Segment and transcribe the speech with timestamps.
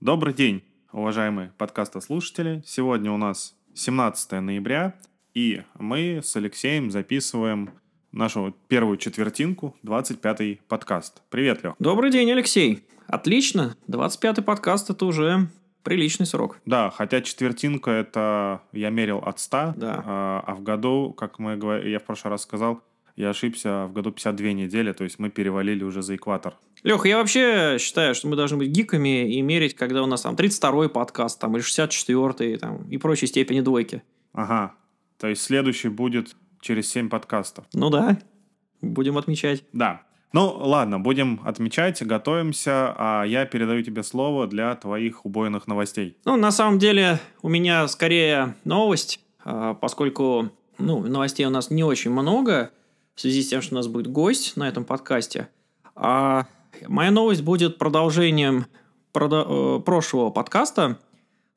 [0.00, 2.62] Добрый день, уважаемые подкастослушатели.
[2.64, 4.94] Сегодня у нас 17 ноября,
[5.34, 7.68] и мы с Алексеем записываем
[8.10, 11.22] нашу первую четвертинку, 25-й подкаст.
[11.28, 11.74] Привет, Лех.
[11.78, 12.82] Добрый день, Алексей.
[13.08, 13.76] Отлично.
[13.88, 15.48] 25-й подкаст– это уже
[15.82, 16.58] приличный срок.
[16.64, 20.02] Да, хотя четвертинка– это я мерил от 100, Да.
[20.06, 22.80] а, а в году, как мы я в прошлый раз сказал,
[23.16, 26.54] я ошибся, в году 52 недели, то есть мы перевалили уже за экватор.
[26.82, 30.34] Леха, я вообще считаю, что мы должны быть гиками и мерить, когда у нас там
[30.34, 34.02] 32-й подкаст, там, или 64-й, там, и прочие степени двойки.
[34.32, 34.74] Ага,
[35.18, 37.66] то есть следующий будет через 7 подкастов.
[37.72, 38.18] Ну да,
[38.80, 39.64] будем отмечать.
[39.72, 40.02] Да.
[40.32, 46.16] Ну, ладно, будем отмечать, готовимся, а я передаю тебе слово для твоих убойных новостей.
[46.24, 51.82] Ну, на самом деле, у меня скорее новость, а, поскольку ну, новостей у нас не
[51.82, 52.70] очень много,
[53.20, 55.50] в связи с тем, что у нас будет гость на этом подкасте.
[55.94, 56.46] А
[56.88, 58.64] моя новость будет продолжением
[59.12, 60.98] продо- э, прошлого подкаста,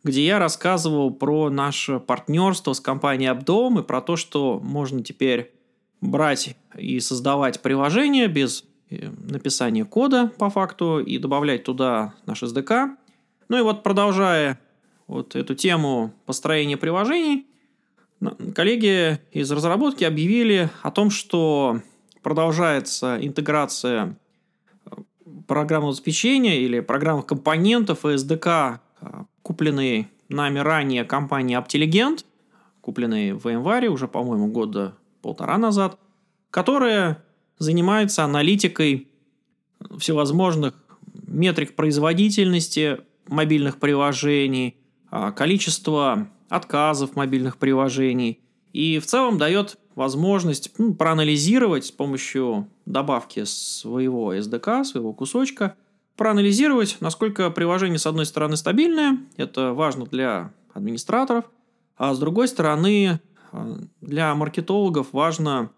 [0.04, 5.54] где я рассказывал про наше партнерство с компанией Abdom и про то, что можно теперь
[6.02, 12.98] брать и создавать приложение без э, написания кода по факту и добавлять туда наш SDK.
[13.48, 14.60] Ну и вот продолжая
[15.08, 17.48] вот эту тему построения приложений,
[18.56, 21.82] коллеги из разработки объявили о том, что
[22.22, 24.18] продолжается интеграция
[24.86, 24.92] э,
[25.48, 29.06] программного обеспечения или программных компонентов SDK, э,
[29.42, 32.26] купленные нами ранее компанией Aptelligent,
[32.82, 36.00] купленные в январе уже, по-моему, года полтора назад,
[36.50, 37.24] которая
[37.60, 39.08] занимается аналитикой
[39.98, 40.74] всевозможных
[41.28, 44.76] метрик производительности мобильных приложений,
[45.10, 48.40] а, количества отказов мобильных приложений
[48.74, 55.76] и в целом дает возможность ну, проанализировать с помощью добавки своего SDK, своего кусочка,
[56.16, 61.46] проанализировать, насколько приложение, с одной стороны, стабильное, это важно для администраторов,
[61.98, 63.20] а с другой стороны,
[63.52, 65.72] э, для маркетологов важно,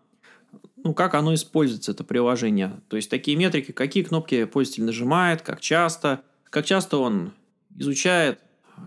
[0.84, 2.82] ну, как оно используется, это приложение.
[2.90, 7.32] То есть такие метрики, какие кнопки пользователь нажимает, как часто, как часто он
[7.78, 8.40] изучает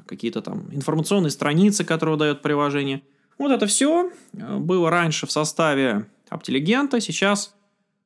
[0.07, 3.03] какие-то там информационные страницы, которые дает приложение.
[3.39, 7.55] Вот это все было раньше в составе Aptelligent, сейчас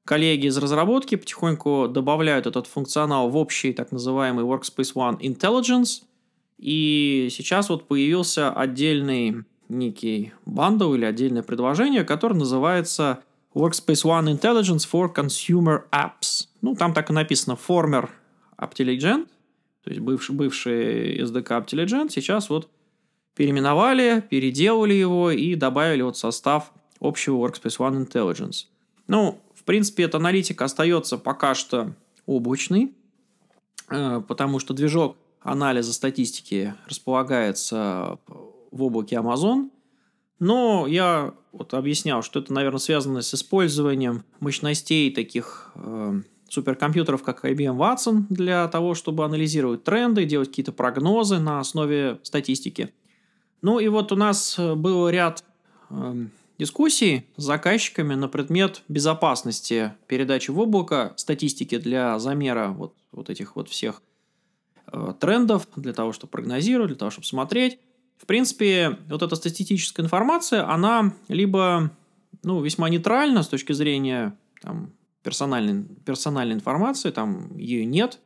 [0.04, 6.02] коллеги из разработки потихоньку добавляют этот функционал в общий так называемый Workspace ONE Intelligence,
[6.58, 13.22] и сейчас вот появился отдельный некий бандл или отдельное предложение, которое называется
[13.54, 16.48] Workspace ONE Intelligence for Consumer Apps.
[16.60, 18.08] Ну, там так и написано Former
[18.58, 19.28] Aptelligent,
[19.82, 22.68] то есть бывший, бывший SDK Aptelligent, сейчас вот
[23.34, 28.66] переименовали, переделали его и добавили вот состав общего Workspace ONE Intelligence.
[29.08, 31.94] Ну, в принципе, эта аналитика остается пока что
[32.26, 32.92] облачной,
[33.90, 38.18] э, потому что движок анализа статистики располагается
[38.70, 39.70] в облаке Amazon.
[40.38, 47.46] Но я вот объяснял, что это, наверное, связано с использованием мощностей таких э, суперкомпьютеров, как
[47.46, 52.92] IBM Watson, для того, чтобы анализировать тренды, делать какие-то прогнозы на основе статистики.
[53.62, 55.44] Ну и вот у нас был ряд
[55.88, 56.26] э,
[56.58, 63.56] дискуссий с заказчиками на предмет безопасности передачи в облако статистики для замера вот, вот этих
[63.56, 64.02] вот всех
[64.92, 67.78] э, трендов, для того, чтобы прогнозировать, для того, чтобы смотреть.
[68.18, 71.90] В принципе, вот эта статистическая информация, она либо
[72.42, 74.92] ну, весьма нейтральна с точки зрения там,
[75.22, 78.20] персональной, персональной информации, там ее нет,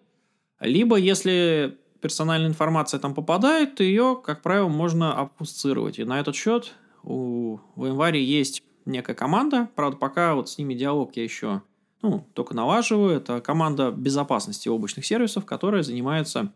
[0.60, 5.98] либо если персональная информация там попадает, то ее, как правило, можно обфусцировать.
[5.98, 11.16] И на этот счет у, в есть некая команда, правда, пока вот с ними диалог
[11.16, 11.62] я еще
[12.02, 13.16] ну, только налаживаю.
[13.16, 16.52] Это команда безопасности облачных сервисов, которая занимается,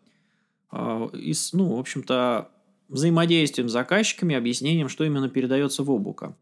[0.72, 2.50] э, из, ну, в общем-то,
[2.88, 6.36] взаимодействием с заказчиками, объяснением, что именно передается в облако.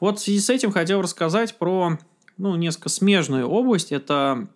[0.00, 1.98] Вот в связи с этим хотел рассказать про
[2.38, 3.92] ну, несколько смежную область.
[3.92, 4.48] Это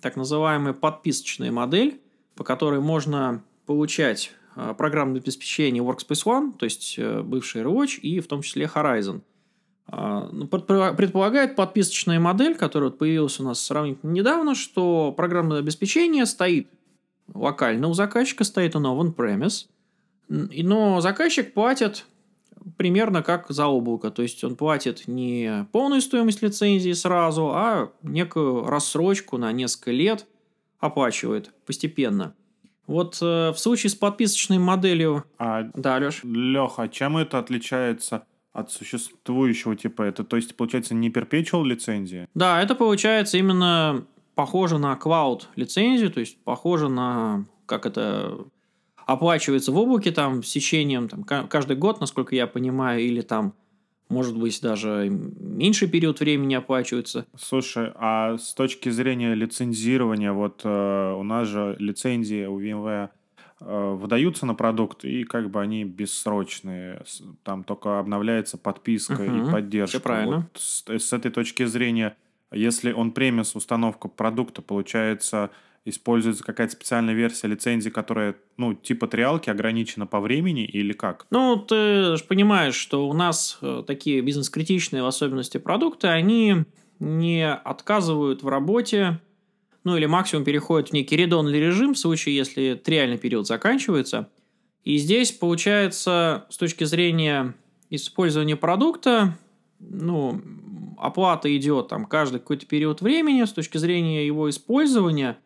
[0.00, 2.00] так называемая подписочная модель,
[2.34, 8.20] по которой можно получать э, программное обеспечение Workspace ONE, то есть э, бывший AirWatch и
[8.20, 9.22] в том числе Horizon.
[9.90, 16.26] Э, ну, предполагает подписочная модель, которая вот появилась у нас сравнительно недавно, что программное обеспечение
[16.26, 16.68] стоит
[17.32, 19.66] локально у заказчика, стоит оно в on-premise,
[20.28, 22.06] но заказчик платит
[22.76, 24.10] примерно как за облако.
[24.10, 30.26] То есть он платит не полную стоимость лицензии сразу, а некую рассрочку на несколько лет
[30.80, 32.34] оплачивает постепенно.
[32.86, 35.24] Вот э, в случае с подписочной моделью...
[35.38, 36.20] А, да, Леш?
[36.22, 40.02] Леха, чем это отличается от существующего типа?
[40.02, 42.28] Это, то есть, получается, не perpetual лицензия?
[42.34, 48.38] Да, это получается именно похоже на cloud лицензию, то есть похоже на, как это
[49.06, 53.54] оплачивается в облаке там с течением там, каждый год, насколько я понимаю, или там
[54.08, 57.26] может быть, даже меньший период времени оплачивается.
[57.36, 63.08] Слушай, а с точки зрения лицензирования, вот э, у нас же лицензии у VMware
[63.60, 67.02] э, выдаются на продукт, и как бы они бессрочные.
[67.42, 69.98] Там только обновляется подписка угу, и поддержка.
[69.98, 70.36] Все правильно.
[70.36, 72.16] Вот с, с этой точки зрения,
[72.52, 75.50] если он премис установка продукта, получается,
[75.84, 81.26] используется какая-то специальная версия лицензии, которая, ну, типа триалки, ограничена по времени или как?
[81.30, 86.64] Ну, ты же понимаешь, что у нас э, такие бизнес-критичные в особенности продукты, они
[87.00, 89.20] не отказывают в работе,
[89.84, 94.30] ну, или максимум переходят в некий редонный режим в случае, если триальный период заканчивается.
[94.84, 97.54] И здесь, получается, с точки зрения
[97.90, 99.36] использования продукта,
[99.80, 100.40] ну,
[100.96, 105.36] оплата идет там каждый какой-то период времени, с точки зрения его использования–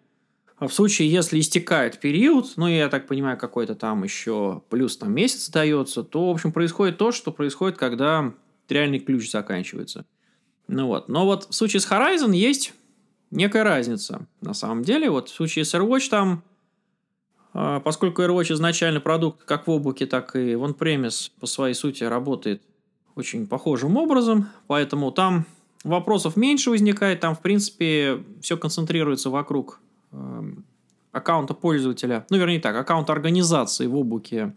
[0.66, 5.48] в случае, если истекает период, ну, я так понимаю, какой-то там еще плюс там месяц
[5.50, 8.32] дается, то, в общем, происходит то, что происходит, когда
[8.68, 10.04] реальный ключ заканчивается.
[10.66, 11.08] Ну вот.
[11.08, 12.74] Но вот в случае с Horizon есть
[13.30, 14.26] некая разница.
[14.40, 16.42] На самом деле, вот в случае с AirWatch там,
[17.54, 22.04] а, поскольку AirWatch изначально продукт как в облаке, так и в on-premise по своей сути
[22.04, 22.62] работает
[23.14, 25.46] очень похожим образом, поэтому там
[25.84, 29.80] вопросов меньше возникает, там, в принципе, все концентрируется вокруг
[31.12, 34.54] аккаунта пользователя, ну, вернее так, аккаунта организации в облаке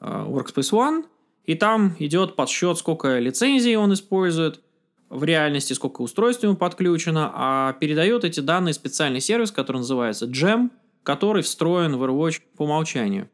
[0.00, 1.04] э, Workspace ONE,
[1.44, 4.60] и там идет подсчет, сколько лицензий он использует,
[5.08, 10.70] в реальности сколько устройств ему подключено, а передает эти данные специальный сервис, который называется GEM,
[11.04, 13.28] который встроен в AirWatch по умолчанию.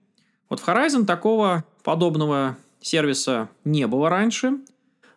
[0.50, 4.58] Вот в Horizon такого подобного сервиса не было раньше.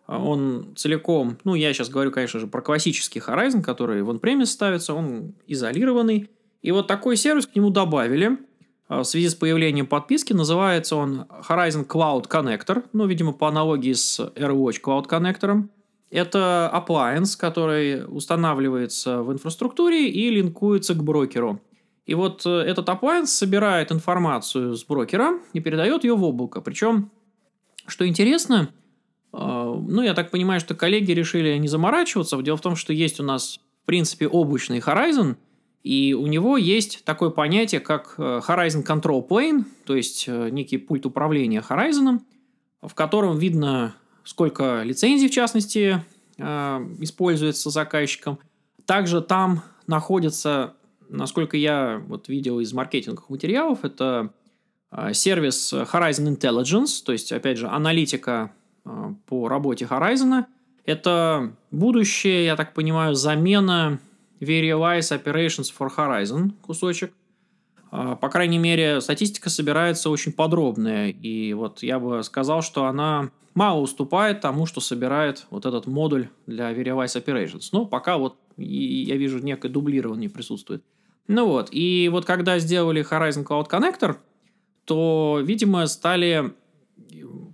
[0.07, 4.94] Он целиком, ну, я сейчас говорю, конечно же, про классический Horizon, который в on-premise ставится,
[4.94, 6.30] он изолированный.
[6.62, 8.38] И вот такой сервис к нему добавили
[8.88, 10.34] а, в связи с появлением подписки.
[10.34, 15.68] Называется он Horizon Cloud Connector, ну, видимо, по аналогии с AirWatch Cloud Connector.
[16.12, 21.60] Это appliance, который устанавливается в инфраструктуре и линкуется к брокеру.
[22.06, 26.62] И вот э, этот appliance собирает информацию с брокера и передает ее в облако.
[26.62, 27.10] Причем,
[27.88, 28.85] что интересно– а,
[29.38, 32.42] ну, я так понимаю, что коллеги решили не заморачиваться.
[32.42, 35.36] Дело в том, что есть у нас, в принципе, облачный Horizon,
[35.84, 40.78] и у него есть такое понятие, как э, Horizon Control Plane, то есть э, некий
[40.78, 42.22] пульт управления Horizon,
[42.82, 43.94] в котором видно,
[44.24, 46.04] сколько лицензий, в частности,
[46.38, 46.44] э,
[47.02, 48.40] используется заказчиком.
[48.86, 50.74] Также там находится,
[51.08, 54.32] насколько я вот видел из маркетинговых материалов, это
[55.12, 58.64] сервис Horizon Intelligence, то есть, опять же, аналитика Э,
[59.28, 60.46] по работе Horizon.
[60.86, 64.00] Это будущее, я так понимаю, замена
[64.40, 67.14] Verialize Operations for Horizon кусочек.
[67.92, 71.10] Э, по крайней мере, статистика собирается очень подробная.
[71.10, 76.28] И вот я бы сказал, что она мало уступает тому, что собирает вот этот модуль
[76.46, 77.70] для Verialize Operations.
[77.72, 80.84] Но пока вот я вижу некое дублирование присутствует.
[81.28, 84.18] Ну вот, и вот когда сделали Horizon Cloud Connector,
[84.86, 86.54] то, видимо, стали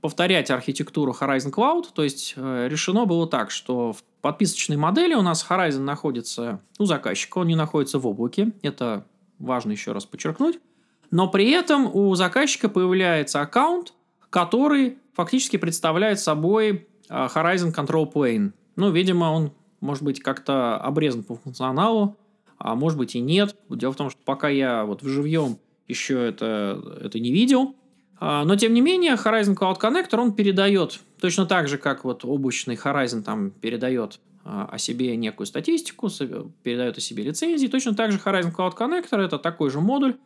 [0.02, 5.22] повторять архитектуру Horizon Cloud, то есть э, решено было так, что в подписочной модели у
[5.22, 9.06] нас Horizon находится у заказчика, он не находится в облаке, это
[9.40, 10.60] важно еще раз подчеркнуть,
[11.12, 13.94] но при этом у заказчика появляется аккаунт,
[14.30, 18.54] который фактически представляет собой э, Horizon Control Plane.
[18.76, 22.18] Ну, видимо, он может быть как-то обрезан по функционалу,
[22.58, 23.56] а может быть и нет.
[23.70, 27.76] Дело в том, что пока я вот в живьем еще это, это не видел,
[28.22, 32.76] но, тем не менее, Horizon Cloud Connector, он передает, точно так же, как вот облачный
[32.76, 36.08] Horizon там передает а, о себе некую статистику,
[36.62, 40.18] передает о себе лицензии, точно так же Horizon Cloud Connector– это такой же модуль.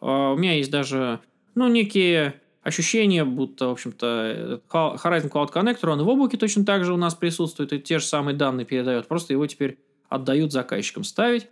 [0.00, 1.20] А, у меня есть даже,
[1.54, 6.94] ну, некие ощущения, будто, в общем-то, Horizon Cloud Connector, он в облаке точно так же
[6.94, 9.78] у нас присутствует, и те же самые данные передает, просто его теперь
[10.08, 11.48] отдают заказчикам ставить.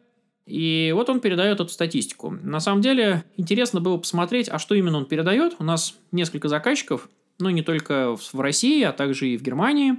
[0.50, 2.30] И вот он передает эту статистику.
[2.42, 5.54] На самом деле, интересно было посмотреть, а что именно он передает.
[5.60, 9.94] У нас несколько заказчиков, ну, не только в России, а также и в Германии.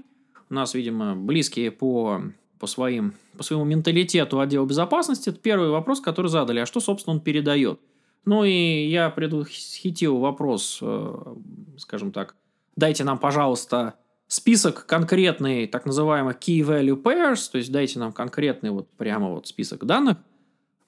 [0.49, 2.21] У нас, видимо, близкие по,
[2.59, 5.29] по, своим, по своему менталитету отдела безопасности.
[5.29, 6.59] Это первый вопрос, который задали.
[6.59, 7.79] А что, собственно, он передает?
[8.25, 11.35] Ну, и я предвосхитил вопрос, э,
[11.77, 12.35] скажем так,
[12.75, 13.95] дайте нам, пожалуйста,
[14.27, 19.47] список конкретный так называемых key value pairs, то есть дайте нам конкретный вот прямо вот
[19.47, 20.17] список данных,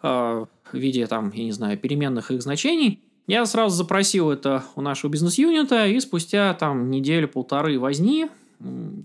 [0.03, 3.01] в виде, там, я не знаю, переменных их значений.
[3.25, 8.27] Я сразу запросил это у нашего бизнес-юнита, и спустя там неделю-полторы возни,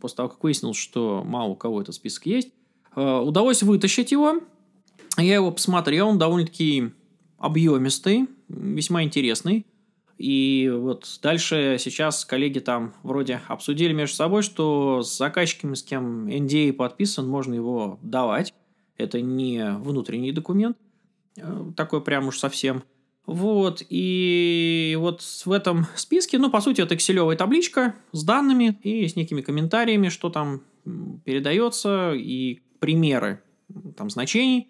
[0.00, 2.48] после того, как выяснилось, что мало у кого этот список есть,
[2.96, 4.40] э, удалось вытащить его.
[5.16, 6.90] Я его посмотрел, он довольно-таки
[7.38, 9.66] объемистый, весьма интересный.
[10.16, 16.26] И вот дальше сейчас коллеги там вроде обсудили между собой, что с заказчиками, с кем
[16.26, 18.52] NDA подписан, можно его давать.
[18.96, 20.87] Это не внутренний документ, э,
[21.76, 22.82] такой прям уж совсем.
[23.26, 29.06] Вот, и вот в этом списке, ну, по сути, это экселевая табличка с данными и
[29.06, 30.62] с некими комментариями, что там
[31.24, 33.42] передается, и примеры
[33.96, 34.68] там значений.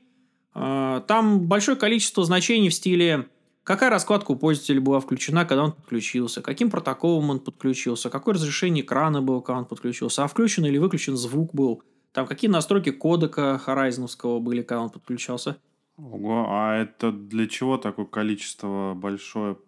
[0.55, 3.29] А, там большое количество значений в стиле
[3.69, 8.83] какая раскладка у пользователя была включена, когда он подключился, каким протоколом он подключился, какое разрешение
[8.83, 11.83] экрана было, когда он подключился, а включен или выключен звук был,
[12.13, 15.59] там какие настройки кодека Horizon были, когда он подключался.
[15.99, 19.59] Ого, а это для чего такое количество большое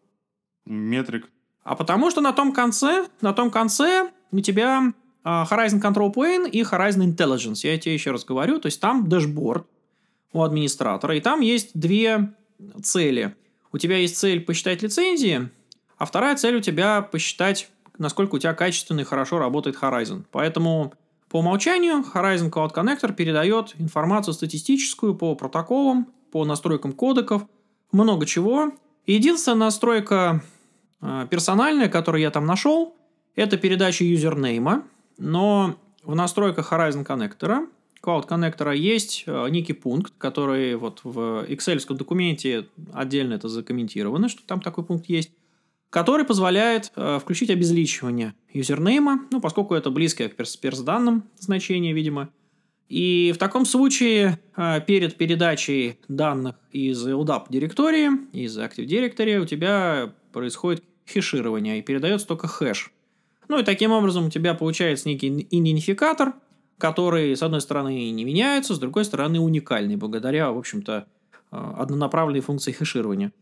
[0.65, 1.29] метрик?
[1.65, 4.93] А потому что на том конце, на том конце у тебя
[5.25, 7.61] uh, Horizon Control Plane и Horizon Intelligence.
[7.65, 9.67] Я тебе еще раз говорю, то есть там дэшборд
[10.33, 12.33] у администратора, и там есть две
[12.83, 13.35] цели.
[13.73, 15.51] У тебя есть цель посчитать лицензии,
[15.99, 17.69] а вторая цель у тебя посчитать,
[17.99, 20.25] насколько у тебя качественно и хорошо работает Horizon.
[20.31, 20.95] Поэтому
[21.29, 27.47] по умолчанию Horizon Cloud Connector передает информацию статистическую по протоколам, по настройкам кодеков,
[27.93, 28.73] много чего.
[29.07, 30.43] Единственная настройка
[31.01, 32.97] э, персональная, которую я там нашел,
[33.35, 34.85] это передача юзернейма,
[35.19, 37.69] но в настройках Horizon Connector,
[38.03, 44.43] Cloud Connector есть э, некий пункт, который вот в Excel документе отдельно это закомментировано, что
[44.47, 45.31] там такой пункт есть,
[45.91, 52.31] который позволяет э, включить обезличивание юзернейма, ну, поскольку это близкое к перс-данным значение, видимо,
[52.91, 59.47] и в таком случае а, перед передачей данных из LDAP директории, из Active Directory, у
[59.47, 62.91] тебя происходит хеширование и передается только хэш.
[63.47, 66.35] Ну и таким образом у тебя получается некий идентификатор,
[66.79, 71.07] который, с одной стороны, не меняется, с другой стороны, уникальный, благодаря, в общем-то,
[71.53, 73.33] а, однонаправленной функции хеширования.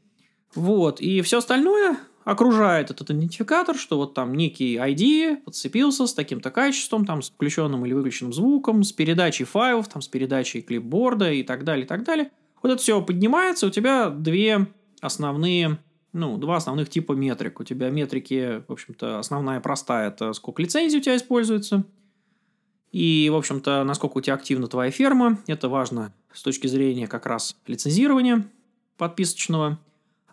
[0.54, 1.96] Вот, и все остальное
[2.28, 7.86] окружает этот идентификатор, что вот там некий ID подцепился с таким-то качеством, там с включенным
[7.86, 12.04] или выключенным звуком, с передачей файлов, там с передачей клипборда и так далее, и так
[12.04, 12.30] далее.
[12.62, 14.66] Вот это все поднимается, у тебя две
[15.00, 15.78] основные,
[16.12, 17.60] ну, два основных типа метрик.
[17.60, 21.84] У тебя метрики, в общем-то, основная простая, это сколько лицензий у тебя используется,
[22.92, 25.38] и, в общем-то, насколько у тебя активна твоя ферма.
[25.46, 28.46] Это важно с точки зрения как раз лицензирования
[28.98, 29.78] подписочного.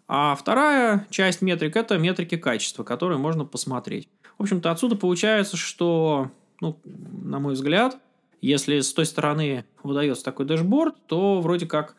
[0.07, 4.07] А вторая часть метрик– это метрики качества, которые можно посмотреть.
[4.37, 6.29] В общем-то, отсюда получается, что,
[6.61, 7.97] ну, на мой взгляд,
[8.41, 11.95] если с той стороны выдается такой дэшборд, то вроде как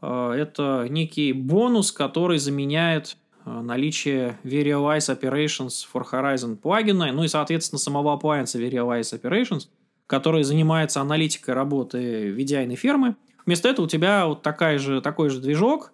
[0.00, 7.28] э, это некий бонус, который заменяет э, наличие Verialize Operations for Horizon плагина, ну и,
[7.28, 9.68] соответственно, самого appliance Verialize Operations,
[10.06, 13.16] который занимается аналитикой работы VDI фермы.
[13.44, 15.92] Вместо этого у тебя вот такая же, такой же движок,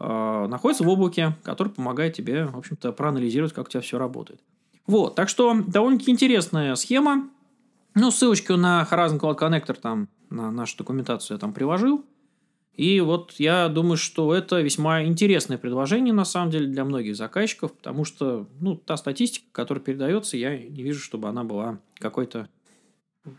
[0.00, 4.40] находится в облаке, который помогает тебе, в общем-то, проанализировать, как у тебя все работает.
[4.86, 7.28] Вот, так что довольно-таки интересная схема.
[7.94, 12.04] Ну, ссылочку на Horizon Cloud Connector там, на нашу документацию я там приложил.
[12.74, 17.72] И вот я думаю, что это весьма интересное предложение, на самом деле, для многих заказчиков,
[17.72, 22.48] потому что, ну, та статистика, которая передается, я не вижу, чтобы она была какой-то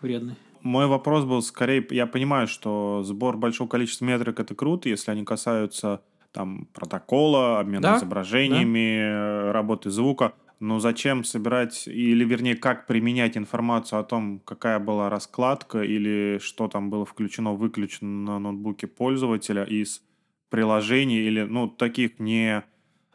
[0.01, 0.35] вредной.
[0.61, 5.23] Мой вопрос был скорее, я понимаю, что сбор большого количества метрик это круто, если они
[5.23, 9.53] касаются там протокола, обмена да, изображениями, да.
[9.53, 10.33] работы звука.
[10.59, 16.67] Но зачем собирать, или вернее, как применять информацию о том, какая была раскладка или что
[16.67, 20.03] там было включено, выключено на ноутбуке пользователя из
[20.49, 22.63] приложений или, ну, таких не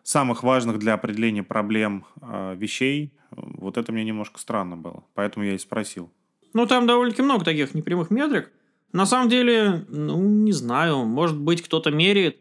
[0.02, 3.12] самых важных для определения проблем э, вещей.
[3.30, 5.04] Вот это мне немножко странно было.
[5.14, 6.10] Поэтому я и спросил.
[6.52, 8.50] Ну, там довольно-таки много таких непрямых метрик.
[8.92, 12.38] На самом деле, ну, не знаю, может быть, кто-то меряет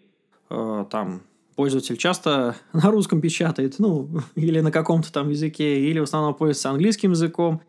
[0.50, 1.22] Э, там
[1.56, 6.70] пользователь часто на русском печатает, ну, или на каком-то там языке, или в основном пользуется
[6.70, 7.62] английским языком.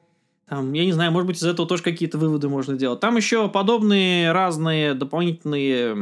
[0.48, 3.00] Там, я не знаю, может быть, из этого тоже какие-то выводы можно делать.
[3.00, 5.96] Там еще подобные разные дополнительные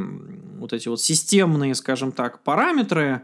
[0.58, 3.22] вот эти вот системные, скажем так, параметры.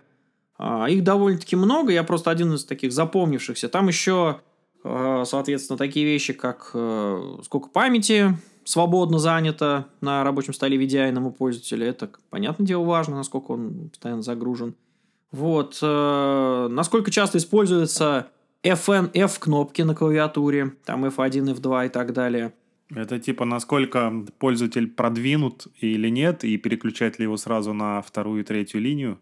[0.57, 1.93] А, их довольно-таки много.
[1.93, 3.69] Я просто один из таких запомнившихся.
[3.69, 4.41] Там еще,
[4.83, 8.39] э, соответственно, такие вещи, как э, сколько памяти
[8.71, 11.89] свободно занято на рабочем столе VDI пользователя.
[11.89, 14.75] Это, понятное дело, важно, насколько он постоянно загружен.
[15.33, 15.79] Вот.
[15.83, 18.29] Э, насколько часто используется
[18.63, 22.53] FN, F кнопки на клавиатуре, там F1, F2 и так далее.
[22.95, 28.45] Это типа насколько пользователь продвинут или нет, и переключать ли его сразу на вторую и
[28.45, 29.19] третью линию?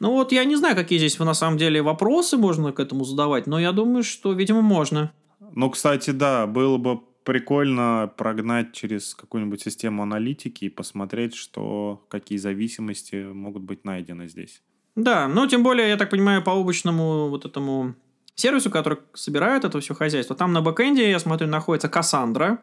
[0.00, 3.46] Ну вот я не знаю, какие здесь на самом деле вопросы можно к этому задавать,
[3.46, 5.12] но я думаю, что, видимо, можно.
[5.54, 12.38] Ну, кстати, да, было бы прикольно прогнать через какую-нибудь систему аналитики и посмотреть, что какие
[12.38, 14.62] зависимости могут быть найдены здесь.
[14.96, 17.96] Да, ну тем более, я так понимаю, по облачному вот этому
[18.34, 22.60] сервису, который собирает это все хозяйство, там на бэкэнде, я смотрю, находится Cassandra.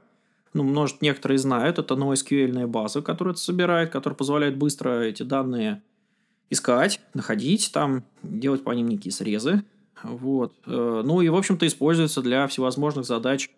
[0.56, 5.84] Ну, может, некоторые знают, это NoSQL база, которая это собирает, которая позволяет быстро эти данные
[6.50, 9.64] искать, находить, там, делать по ним некие срезы.
[10.02, 10.56] Вот.
[10.66, 13.52] Э, ну и, в общем-то, используется для всевозможных задач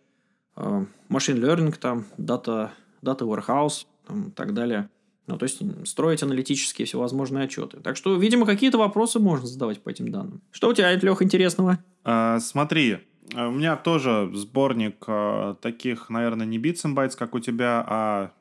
[1.09, 2.71] машин э, learning, там, data,
[3.01, 4.89] data warehouse, там, и так далее.
[5.27, 7.79] Ну, то есть, строить аналитические всевозможные отчеты.
[7.81, 10.41] Так что, видимо, какие-то вопросы можно задавать по этим данным.
[10.51, 11.79] Что у тебя, Лех, интересного?
[12.05, 12.99] А, смотри,
[13.35, 18.31] у меня тоже сборник а, таких, наверное, не and bytes, как у тебя, а,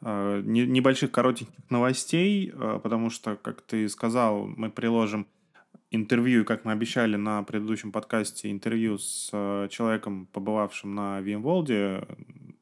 [0.00, 5.26] а не, небольших коротеньких новостей, а, потому что, как ты сказал, мы приложим
[5.90, 12.18] интервью, как мы обещали на предыдущем подкасте, интервью с а, человеком, побывавшим на VMworld.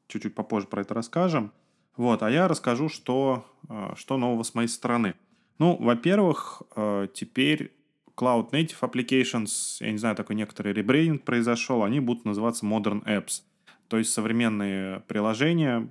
[0.07, 1.51] Чуть-чуть попозже про это расскажем.
[1.95, 5.15] Вот, а я расскажу, что, э, что нового с моей стороны.
[5.59, 7.73] Ну, во-первых, э, теперь
[8.15, 13.41] Cloud Native Applications, я не знаю, такой некоторый ребрейдинг произошел, они будут называться Modern Apps.
[13.89, 15.89] То есть современные приложения,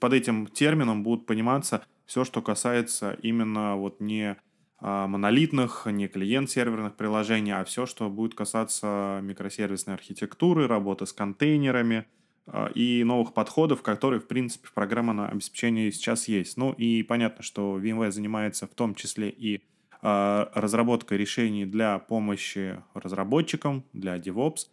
[0.00, 4.36] под этим термином будут пониматься все, что касается именно вот не
[4.82, 12.06] монолитных, не клиент-серверных приложений, а все, что будет касаться микросервисной архитектуры, работы с контейнерами–
[12.46, 16.56] а, и новых подходов, которые, в принципе, в программном обеспечении сейчас есть.
[16.56, 19.62] Ну и понятно, что VMware занимается в том числе и
[20.00, 24.68] а, разработкой решений для помощи разработчикам, для DevOps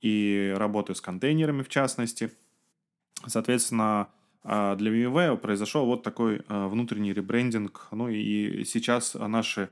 [0.00, 2.30] и работы с контейнерами в частности.
[3.26, 4.08] Соответственно, а,
[4.44, 7.88] для VMware произошел вот такой внутренний ребрендинг.
[7.92, 9.70] Ну и сейчас наши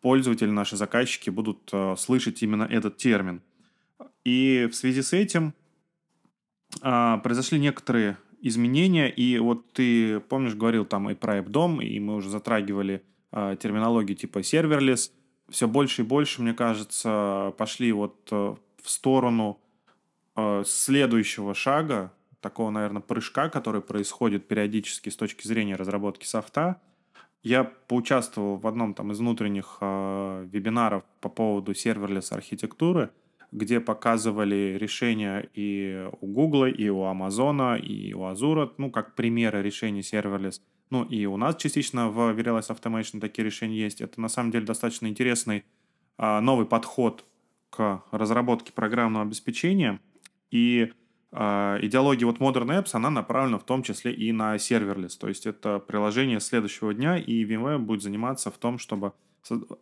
[0.00, 3.42] пользователи, наши заказчики будут слышать именно этот термин.
[4.24, 5.54] И в связи с этим
[6.80, 12.16] а, произошли некоторые изменения, и вот ты, помнишь, говорил там и про дом, и мы
[12.16, 15.12] уже затрагивали а, терминологию типа serverless.
[15.50, 19.60] Все больше и больше, мне кажется, пошли вот а, в сторону
[20.34, 22.12] а, следующего шага,
[22.44, 26.80] такого, наверное, прыжка, который происходит периодически с точки зрения разработки софта.
[27.42, 33.10] Я поучаствовал в одном там из внутренних э, вебинаров по поводу serverless архитектуры–
[33.54, 39.62] где показывали решения и у Google, и у Amazon, и у Azure, ну, как примеры
[39.62, 40.60] решений serverless.
[40.90, 44.00] Ну, и у нас частично в Virtualized Automation такие решения есть.
[44.00, 45.64] Это, на самом деле, достаточно интересный
[46.18, 47.24] а, новый подход
[47.70, 50.00] к разработке программного обеспечения.
[50.50, 50.92] И
[51.34, 55.18] идеология вот Modern Apps, она направлена в том числе и на serverless.
[55.18, 59.12] То есть это приложение следующего дня, и VMware будет заниматься в том, чтобы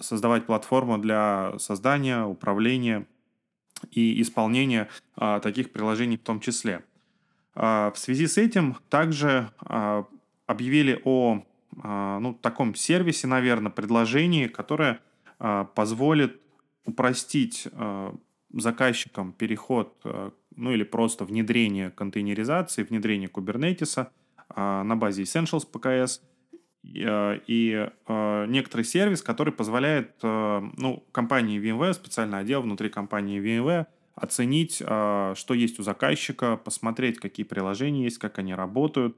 [0.00, 3.06] создавать платформу для создания, управления
[3.90, 6.84] и исполнения а, таких приложений в том числе.
[7.54, 10.06] А, в связи с этим также а,
[10.46, 11.44] объявили о
[11.82, 15.00] а, ну, таком сервисе, наверное, предложении, которое
[15.38, 16.40] а, позволит
[16.84, 18.14] упростить а,
[18.52, 24.10] заказчикам переход, а, ну или просто внедрение контейнеризации, внедрение кубернетиса
[24.48, 26.20] а, на базе Essentials PKS–
[26.84, 33.40] Э, и э, некоторый сервис, который позволяет э, ну, компании VMware, специальный отдел внутри компании
[33.40, 39.16] VMware, оценить, что есть у заказчика, посмотреть, какие приложения есть, как они работают,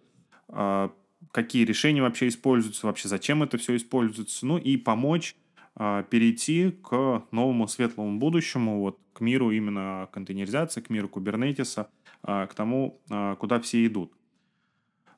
[1.32, 5.34] какие решения вообще используются, вообще зачем это все используется, ну и помочь
[5.76, 11.90] перейти к новому светлому будущему, вот к миру именно контейнеризации, к миру кубернетиса,
[12.22, 13.00] к тому,
[13.38, 14.12] куда все идут.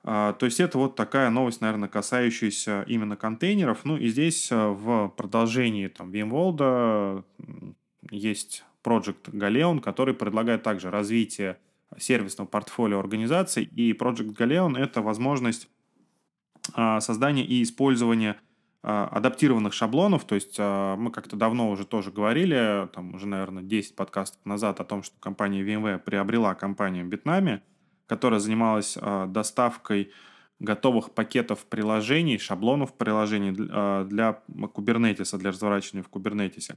[0.09, 3.85] А, то есть это вот такая новость, наверное, касающаяся именно контейнеров.
[3.85, 7.25] Ну и здесь а, в продолжении там VMworld
[8.11, 11.59] есть Project Galeon, который предлагает также развитие
[11.99, 13.65] сервисного портфолио организаций.
[13.65, 15.69] И Project Galeon— это возможность
[16.75, 18.37] а, создания и использования
[18.89, 24.45] адаптированных шаблонов, то есть мы как-то давно уже тоже говорили, там уже, наверное, 10 подкастов
[24.45, 27.61] назад о том, что компания VMware приобрела компанию Bitnami—
[28.07, 30.11] которая занималась э, доставкой
[30.59, 36.77] готовых пакетов приложений, шаблонов приложений э, для Kubernetes, для разворачивания в Kubernetes.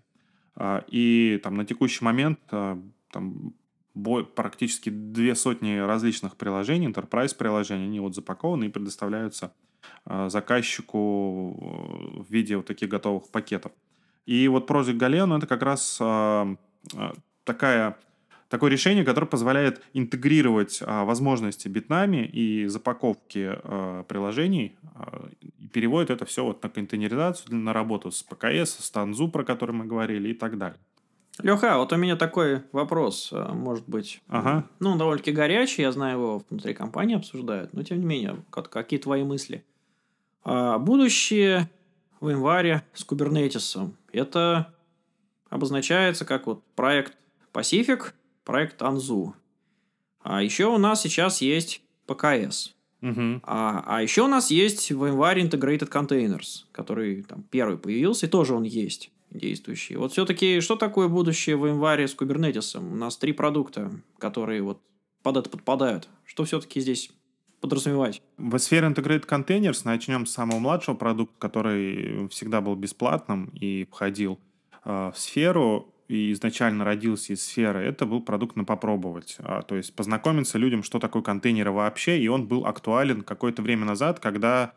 [0.56, 2.78] Э, и там на текущий момент э,
[3.12, 3.54] там
[4.36, 9.69] практически две сотни различных приложений, enterprise приложений, они вот запакованы и предоставляются э,
[10.06, 13.72] заказчику в виде вот таких готовых пакетов.
[14.26, 16.56] И вот Project Galeon это как раз э,
[17.44, 17.98] такая
[18.48, 23.60] такое решение, которое позволяет интегрировать возможности битнами и запаковки
[24.08, 24.76] приложений,
[25.40, 29.76] и переводит это все вот на контейнеризацию, на работу с ПКС, с Танзу, про который
[29.76, 30.80] мы говорили, и так далее.
[31.42, 34.68] Леха, вот у меня такой вопрос, а, может быть, ага.
[34.80, 39.24] ну, довольно-таки горячий, я знаю, его внутри компании обсуждают, но тем не менее, какие твои
[39.24, 39.64] мысли?
[40.44, 41.70] А, будущее
[42.20, 43.92] в январе с Kubernetes.
[44.12, 44.74] Это
[45.50, 47.18] обозначается как вот проект
[47.54, 48.12] Pacific,
[48.44, 49.34] проект Anzu.
[50.22, 52.74] А еще у нас сейчас есть ПКС.
[53.02, 53.42] Угу.
[53.44, 58.54] А, а еще у нас есть VMware Integrated Containers, который там первый появился, и тоже
[58.54, 59.96] он есть действующий.
[59.96, 62.78] Вот все-таки что такое будущее в VMware с Kubernetes?
[62.78, 64.82] У нас три продукта, которые вот
[65.24, 66.08] под это подпадают.
[66.26, 67.12] Что все-таки здесь
[67.62, 68.22] подразумевать?
[68.38, 74.40] В сфере Integrated Containers начнем с самого младшего продукта, который всегда был бесплатным и входил
[74.86, 79.38] э, в сферу и изначально родился из сферы, это был продукт на попробовать.
[79.40, 83.86] А, то есть познакомиться людям, что такое контейнеры вообще, и он был актуален какое-то время
[83.86, 84.74] назад, когда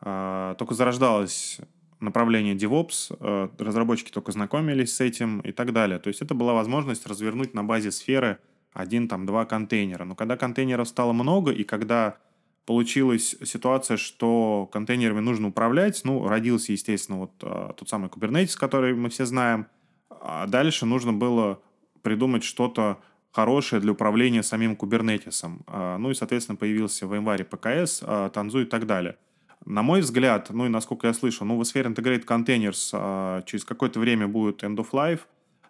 [0.00, 1.60] а, только зарождалось
[2.02, 5.98] направление DevOps, а, разработчики только знакомились с этим и так далее.
[5.98, 8.38] То есть это была возможность развернуть на базе сферы
[8.72, 10.04] один, там, два контейнера.
[10.04, 12.16] Но когда контейнеров стало много, и когда
[12.64, 19.08] получилась ситуация, что контейнерами нужно управлять, ну, родился, естественно, вот тот самый Kubernetes, который мы
[19.08, 19.66] все знаем–
[20.22, 21.60] а дальше нужно было
[22.02, 22.98] придумать что-то
[23.32, 25.62] хорошее для управления самим кубернетисом.
[25.66, 29.16] А, ну и, соответственно, появился в январе ПКС, а, Танзу и так далее.
[29.64, 33.64] На мой взгляд, ну и насколько я слышу, ну, в сфере Integrated Containers а, через
[33.64, 35.20] какое-то время будет End of Life,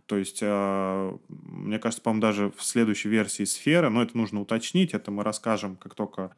[0.06, 5.10] то есть, мне кажется, по-моему, даже в следующей версии сферы, но это нужно уточнить, это
[5.10, 6.34] мы расскажем, как только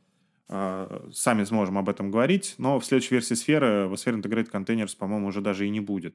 [0.46, 5.28] сами сможем об этом говорить, но в следующей версии сферы в сфере Integrated Containers, по-моему,
[5.28, 6.14] уже даже и не будет.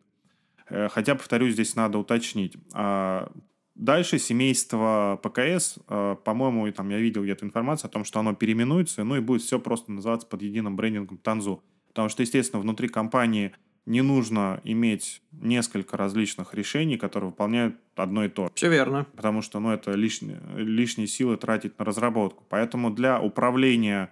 [0.69, 2.55] Э, хотя, повторюсь, здесь надо уточнить.
[3.79, 9.05] Дальше семейство ПКС, а, по-моему, там я видел где-то информацию о том, что оно переименуется,
[9.05, 11.63] ну и будет все просто называться под единым брендингом Танзу.
[11.87, 13.53] Потому что, естественно, внутри компании
[13.85, 18.51] не нужно иметь несколько различных решений, которые выполняют одно и то же.
[18.53, 19.07] Все верно.
[19.15, 22.43] Потому что ну, это лишние, лишние силы тратить на разработку.
[22.49, 24.11] Поэтому для управления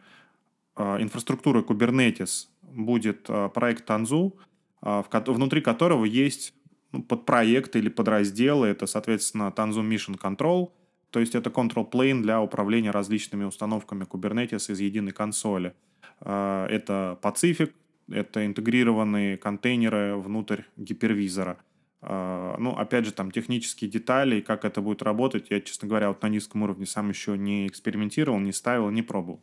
[0.78, 4.32] э, инфраструктурой Kubernetes будет э, проект Tanzu,
[4.80, 6.54] а, внутри которого есть
[6.92, 8.68] ну, подпроекты или подразделы.
[8.68, 10.72] Это, соответственно, Tanzu Mission Control,
[11.12, 15.74] то есть это control plane для управления различными установками Kubernetes из единой консоли.
[16.20, 17.72] А, это Pacific,
[18.10, 21.58] это интегрированные контейнеры внутрь гипервизора.
[22.02, 26.22] А, ну, опять же, там технические детали, как это будет работать, я, честно говоря, вот
[26.22, 29.42] на низком уровне сам еще не экспериментировал, не ставил, не пробовал.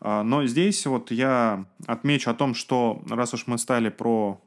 [0.00, 4.40] А, но здесь вот я отмечу о том, что раз уж мы стали про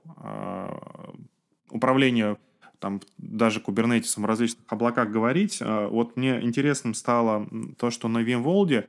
[1.73, 2.37] а, управление
[2.79, 8.23] там даже кубернетисом в различных облаках говорить, а, вот мне интересным стало то, что на
[8.23, 8.85] VMworld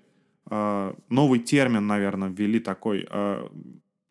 [1.09, 3.09] новый термин, наверное, ввели такой.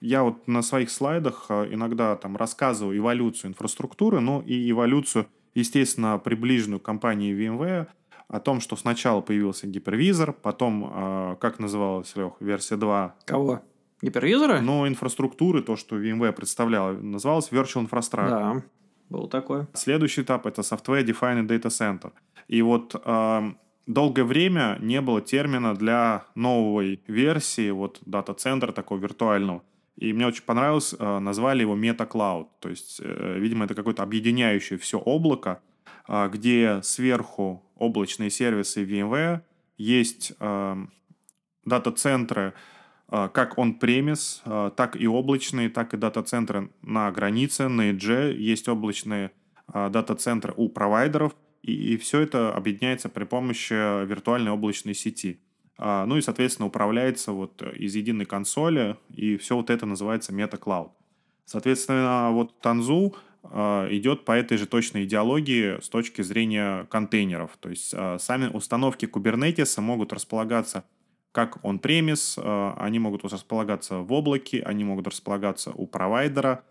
[0.01, 6.79] Я вот на своих слайдах иногда там рассказываю эволюцию инфраструктуры, ну и эволюцию, естественно, приближенную
[6.79, 7.85] компании VMware–
[8.29, 13.15] о том, что сначала появился гипервизор, потом, как называлась, Лех, версия 2?
[13.25, 13.61] Кого?
[14.03, 14.59] Гипервизора?
[14.59, 18.29] Ну, инфраструктуры, то, что VMware представляла, называлась Virtual Infrastructure.
[18.29, 18.63] Да,
[19.09, 19.65] был такой.
[19.73, 22.11] Следующий этап— это Software Defined Data Center.
[22.49, 23.53] И вот э,
[23.87, 29.63] долгое время не было термина для новой версии, вот дата-центра такого виртуального.
[29.95, 32.47] И мне очень понравилось, э, назвали его Meta Cloud.
[32.59, 35.61] То есть, э, видимо, это какое-то объединяющее все облако,
[36.09, 39.39] э, где сверху облачные сервисы VMware,
[39.77, 40.75] есть э,
[41.63, 42.72] дата-центры э,
[43.33, 49.31] как он-премис, э, так и облачные, так и дата-центры на границе, на Edge, есть облачные
[49.73, 55.39] э, дата-центры у провайдеров, и, и все это объединяется при помощи виртуальной облачной сети.
[55.77, 60.91] А, ну и, соответственно, управляется вот из единой консоли, и все вот это называется Cloud.
[61.45, 62.59] Соответственно, вот
[63.43, 67.51] а, идет по этой же точной идеологии с точки зрения контейнеров.
[67.59, 70.85] То есть а, сами установки Kubernetes могут располагаться
[71.33, 76.63] как он-премис, а, они могут располагаться в облаке, они могут располагаться у провайдера,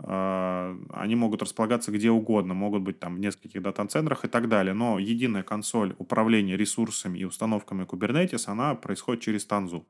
[0.00, 4.72] они могут располагаться где угодно, могут быть там в нескольких дата-центрах и так далее.
[4.72, 9.84] Но единая консоль управления ресурсами и установками Kubernetes, она происходит через Tanzu.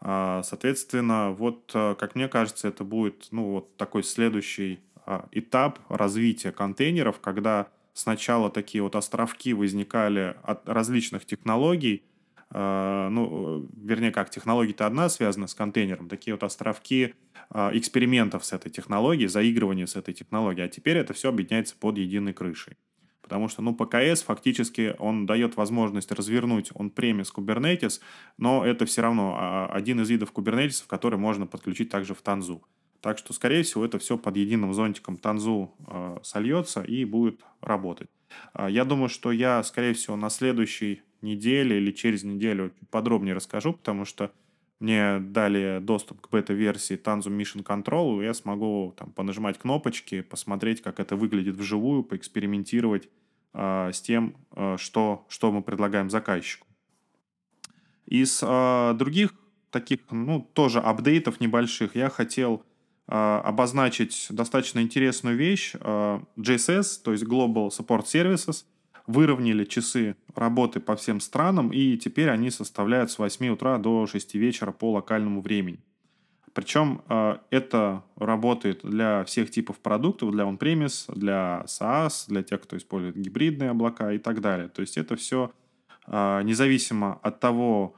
[0.00, 4.78] Соответственно, вот, как мне кажется, это будет ну, вот такой следующий
[5.32, 12.04] этап развития контейнеров, когда сначала такие вот островки возникали от различных технологий,
[12.54, 17.14] ну, вернее, как технология-то одна связана с контейнером, такие вот островки
[17.50, 21.98] а, экспериментов с этой технологией, заигрывания с этой технологией, а теперь это все объединяется под
[21.98, 22.76] единой крышей.
[23.22, 28.00] Потому что, ну, ПКС фактически он дает возможность развернуть он премис Kubernetes,
[28.36, 32.62] но это все равно один из видов Kubernetes, который можно подключить также в Танзу.
[33.00, 38.08] Так что, скорее всего, это все под единым зонтиком Танзу э, сольется и будет работать.
[38.54, 43.72] Э, я думаю, что я, скорее всего, на следующей неделе или через неделю подробнее расскажу,
[43.72, 44.30] потому что
[44.80, 51.00] мне дали доступ к бета-версии Tanzu Mission Control, я смогу там понажимать кнопочки, посмотреть, как
[51.00, 53.08] это выглядит вживую, поэкспериментировать
[53.54, 56.66] э, с тем, э, что, что мы предлагаем заказчику.
[58.06, 59.34] Из э, других
[59.70, 62.62] таких, ну, тоже апдейтов небольших я хотел
[63.08, 65.74] э, обозначить достаточно интересную вещь.
[65.80, 68.64] Э, GSS, то есть Global Support Services,
[69.06, 74.34] выровняли часы работы по всем странам, и теперь они составляют с 8 утра до 6
[74.34, 75.80] вечера по локальному времени.
[76.54, 82.76] Причем э, это работает для всех типов продуктов, для on-premise, для SaaS, для тех, кто
[82.76, 84.68] использует гибридные облака и так далее.
[84.68, 85.50] То есть это все
[86.06, 87.96] э, независимо от того,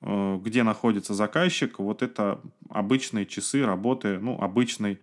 [0.00, 4.98] э, где находится заказчик, вот это обычные часы работы, ну, обычной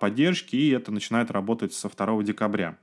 [0.00, 2.76] поддержки, и это начинает работать со 2 декабря.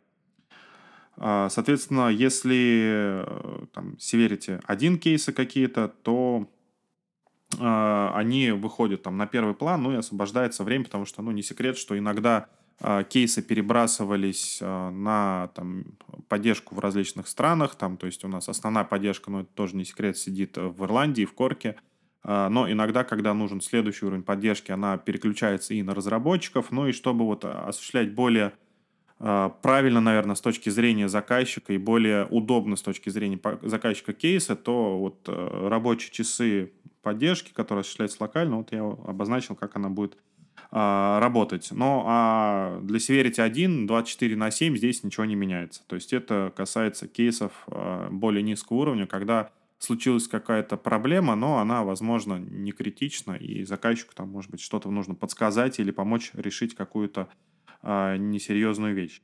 [1.17, 3.25] Соответственно, если
[3.73, 6.49] там, северите один кейсы какие-то, то
[7.60, 11.43] а, они выходят там на первый план, ну и освобождается время, потому что, ну, не
[11.43, 12.47] секрет, что иногда
[12.80, 15.86] а, кейсы перебрасывались а, на там,
[16.28, 19.86] поддержку в различных странах, там, то есть у нас основная поддержка, ну, это тоже не
[19.86, 21.75] секрет, сидит в Ирландии, в Корке,
[22.23, 27.23] но иногда, когда нужен следующий уровень поддержки, она переключается и на разработчиков, ну и чтобы
[27.23, 28.54] вот осуществлять более
[29.61, 34.99] правильно, наверное, с точки зрения заказчика и более удобно с точки зрения заказчика кейса, то
[34.99, 40.17] вот рабочие часы поддержки, которая осуществляется локально, вот я обозначил, как она будет
[40.71, 41.69] а, работать.
[41.71, 45.83] Но а для Severity 1 24 на 7 здесь ничего не меняется.
[45.88, 47.67] То есть это касается кейсов
[48.09, 54.29] более низкого уровня, когда случилась какая-то проблема, но она, возможно, не критична, и заказчику там,
[54.29, 57.29] может быть, что-то нужно подсказать или помочь решить какую-то
[57.88, 59.21] а, несерьезную вещь.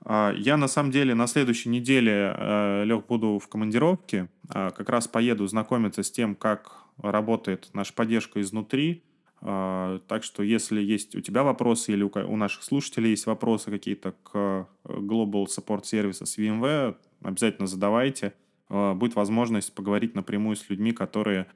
[0.00, 4.30] А, я на самом деле на следующей неделе, э, Лег, буду в командировке.
[4.48, 9.04] А, как раз поеду знакомиться с тем, как работает наша поддержка изнутри.
[9.40, 14.30] Так что, если есть у тебя вопросы или у наших слушателей есть вопросы какие-то к
[14.32, 18.32] э, Global Support Services VMware, обязательно задавайте.
[18.70, 21.48] Будет возможность поговорить напрямую с людьми, которые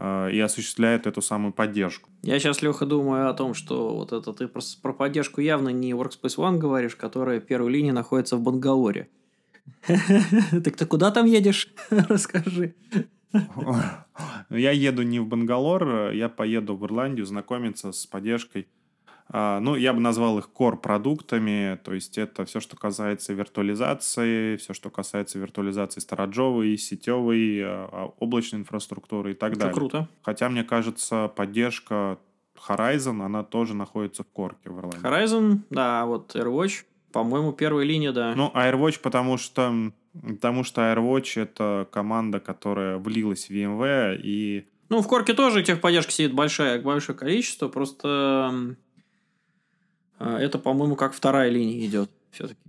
[0.00, 2.08] и осуществляют эту самую поддержку.
[2.22, 5.92] Я сейчас, Леха, думаю о том, что вот это ты просто про поддержку явно не
[5.92, 9.08] Workspace ONE говоришь, которая в первой линии находится в Бангалоре.
[10.64, 11.72] Так ты куда там едешь?
[11.90, 12.74] Расскажи.
[14.50, 18.68] Я еду не в Бангалор, я поеду в Ирландию знакомиться с поддержкой.
[19.30, 24.72] А, ну, я бы назвал их core-продуктами, то есть это все, что касается виртуализации, все,
[24.72, 29.74] что касается виртуализации стороджовой, сетевой, а, а, облачной инфраструктуры и так это далее.
[29.74, 30.08] круто.
[30.22, 32.18] Хотя, мне кажется, поддержка
[32.68, 35.02] Horizon, она тоже находится в корке в Ирландии.
[35.02, 38.34] Horizon, да, вот AirWatch, по-моему, первая линия, да.
[38.34, 44.66] Ну, AirWatch, потому что Потому что AirWatch— это команда, которая влилась в VMware и...
[44.88, 48.74] Ну, в Корке тоже техподдержки сидит большое, большое количество, просто
[50.18, 52.60] это, по-моему, как вторая линия идет все-таки.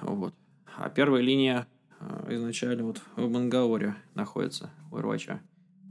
[0.00, 0.34] Вот.
[0.76, 1.66] А первая линия
[2.00, 5.38] э, изначально вот в Мангаоре находится, у AirWatch.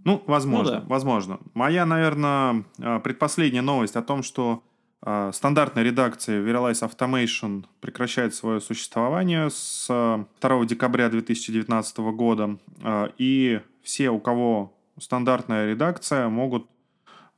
[0.04, 0.86] Ну, возможно, ну, да.
[0.88, 1.40] возможно.
[1.54, 4.64] Моя, наверное, э, предпоследняя новость о том, что
[5.04, 13.62] а, стандартная редакция Verilize Automation прекращает свое существование с 2 декабря 2019 года, а, и
[13.82, 16.68] все, у кого стандартная редакция, могут,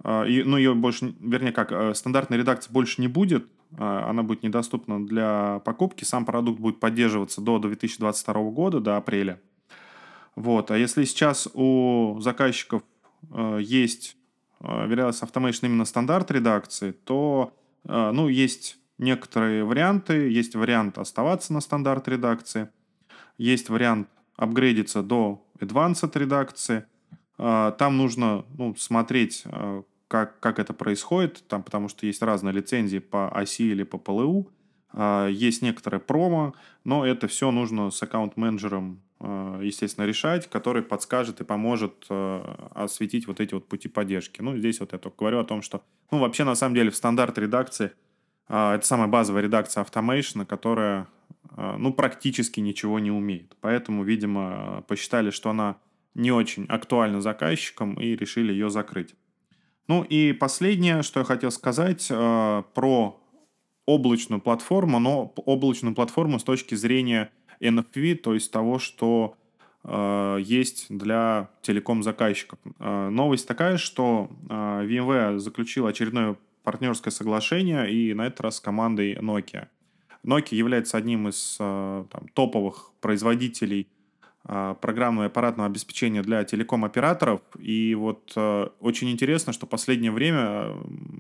[0.04, 3.48] а, ну, ее больше, вернее, как, э, стандартная редакция больше не будет,
[3.78, 9.40] она будет недоступна для покупки, сам продукт будет поддерживаться до 2022 года, до апреля.
[10.36, 10.72] Вот.
[10.72, 12.84] А если сейчас у заказчиков
[13.32, 14.18] э, есть
[14.60, 17.54] Verilize Automation именно стандарт редакции, то
[17.86, 20.30] э, ну, есть некоторые варианты.
[20.30, 22.70] Есть вариант оставаться на стандарт редакции.
[23.38, 26.86] Есть вариант апгрейдиться до Advanced редакции.
[27.38, 32.54] Э, там нужно ну, смотреть, э, как, как это происходит, там, потому что есть разные
[32.54, 34.48] лицензии по оси или по ПЛУ.
[35.28, 41.46] Есть некоторые промо, но это все нужно с аккаунт-менеджером Э, естественно, решать, который подскажет и
[41.46, 44.42] поможет э, осветить вот эти вот пути поддержки.
[44.42, 46.96] Ну, здесь вот я только говорю о том, что, ну, вообще, на самом деле, в
[46.96, 47.92] стандарт редакции
[48.50, 51.08] это самая базовая редакция Automation, которая,
[51.56, 53.56] ну, практически ничего не умеет.
[53.62, 55.78] Поэтому, видимо, посчитали, что она
[56.14, 59.16] не очень актуальна заказчикам и решили ее закрыть.
[59.88, 63.20] Ну и последнее, что я хотел сказать про
[63.86, 69.36] облачную платформу, но облачную платформу с точки зрения NFV, то есть того, что
[69.84, 72.60] э, есть для телеком-заказчиков.
[72.80, 78.60] Э, новость такая, что э, VMware заключил очередное партнерское соглашение, и на этот раз с
[78.60, 79.68] командой Nokia.
[80.26, 83.90] Nokia является одним из э, там, топовых производителей
[84.46, 87.40] программного и аппаратного обеспечения для телеком-операторов.
[87.58, 90.74] И вот э, очень интересно, что последнее время,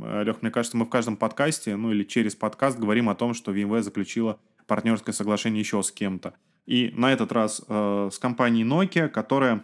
[0.03, 3.33] э, Лех, мне кажется, мы в каждом подкасте, ну или через подкаст говорим о том,
[3.33, 6.33] что VMware заключила партнерское соглашение еще с кем-то.
[6.65, 9.63] И на этот раз э, с компанией Nokia, которая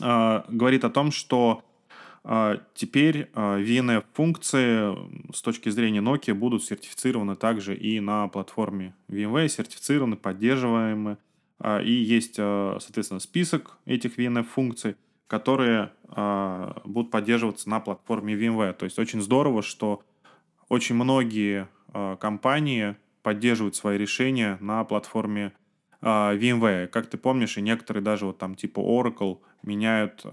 [0.00, 1.62] говорит о том, что
[2.74, 4.96] теперь VNF-функции
[5.32, 11.18] с точки зрения Nokia будут сертифицированы также и на платформе VMware, сертифицированы, поддерживаемы.
[11.64, 14.96] А, и есть, а, соответственно, список этих VNF-функций,
[15.28, 18.72] которые а, будут поддерживаться на платформе VMware.
[18.72, 20.02] То есть очень здорово, что
[20.68, 21.68] очень многие
[22.20, 25.52] компании поддерживают свои решения на платформе
[26.00, 26.86] VMware.
[26.86, 30.24] Как ты помнишь, и некоторые даже вот там типа Oracle меняют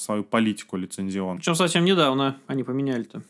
[0.00, 1.38] свою политику лицензионную.
[1.38, 3.22] Причем совсем недавно они поменяли-то.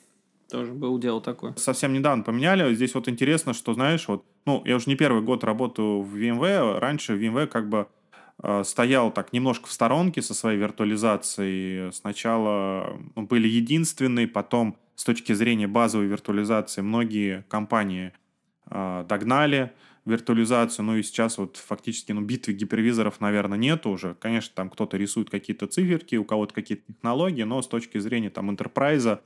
[0.50, 1.54] Тоже был дело такое.
[1.56, 2.74] Совсем недавно поменяли.
[2.74, 6.78] Здесь вот интересно, что, знаешь, вот, ну, я уже не первый год работаю в VMware.
[6.78, 7.86] Раньше VMware как бы
[8.42, 11.92] э, стоял так немножко в сторонке со своей виртуализацией.
[11.92, 18.12] Сначала ну, были единственные, потом с точки зрения базовой виртуализации многие компании
[18.70, 19.72] э, догнали
[20.06, 24.14] виртуализацию, ну и сейчас вот фактически ну, битвы гипервизоров, наверное, нет уже.
[24.14, 28.50] Конечно, там кто-то рисует какие-то циферки, у кого-то какие-то технологии, но с точки зрения там
[28.50, 29.20] интерпрайза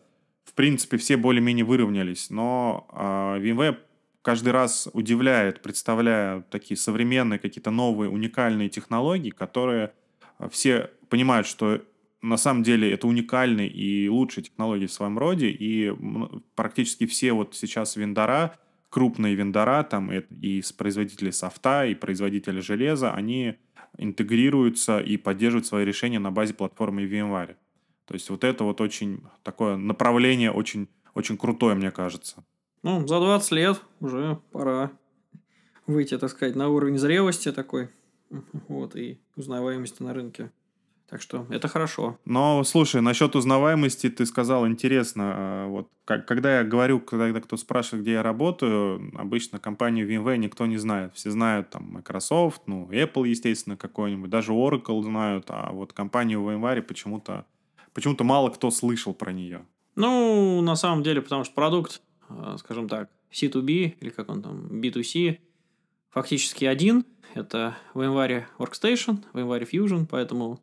[0.44, 3.76] в принципе, все более-менее выровнялись, но э, VMware
[4.22, 9.92] каждый раз удивляет, представляя такие современные, какие-то новые, уникальные технологии, которые
[10.38, 11.82] а, все понимают, что
[12.22, 15.92] на самом деле это уникальные и лучшие технологии в своем роде, и
[16.54, 18.56] практически все вот сейчас вендора,
[18.90, 23.56] крупные вендора, там и, и производители софта, и производители железа, они
[23.98, 27.56] интегрируются и поддерживают свои решения на базе платформы VMware.
[28.06, 32.44] То есть вот это вот очень такое направление очень, очень крутое, мне кажется.
[32.82, 34.90] Ну, за 20 лет уже пора
[35.86, 37.90] выйти, так сказать, на уровень зрелости такой.
[38.68, 40.50] Вот, и узнаваемости на рынке.
[41.12, 42.18] Так что это хорошо.
[42.24, 45.34] Но, слушай, насчет узнаваемости ты сказал интересно.
[45.36, 50.38] А, вот, как, когда я говорю, когда кто спрашивает, где я работаю, обычно компанию VMware
[50.38, 51.12] никто не знает.
[51.14, 56.80] Все знают там Microsoft, ну, Apple, естественно, какой-нибудь, даже Oracle знают, а вот компанию VMware
[56.80, 57.44] почему-то
[57.94, 59.66] почему-то мало кто слышал про нее.
[59.94, 64.66] Ну, на самом деле, потому что продукт, э, скажем так, C2B, или как он там,
[64.80, 65.38] B2C,
[66.10, 67.04] фактически один.
[67.34, 70.60] Это VMware Workstation, VMware Fusion, поэтому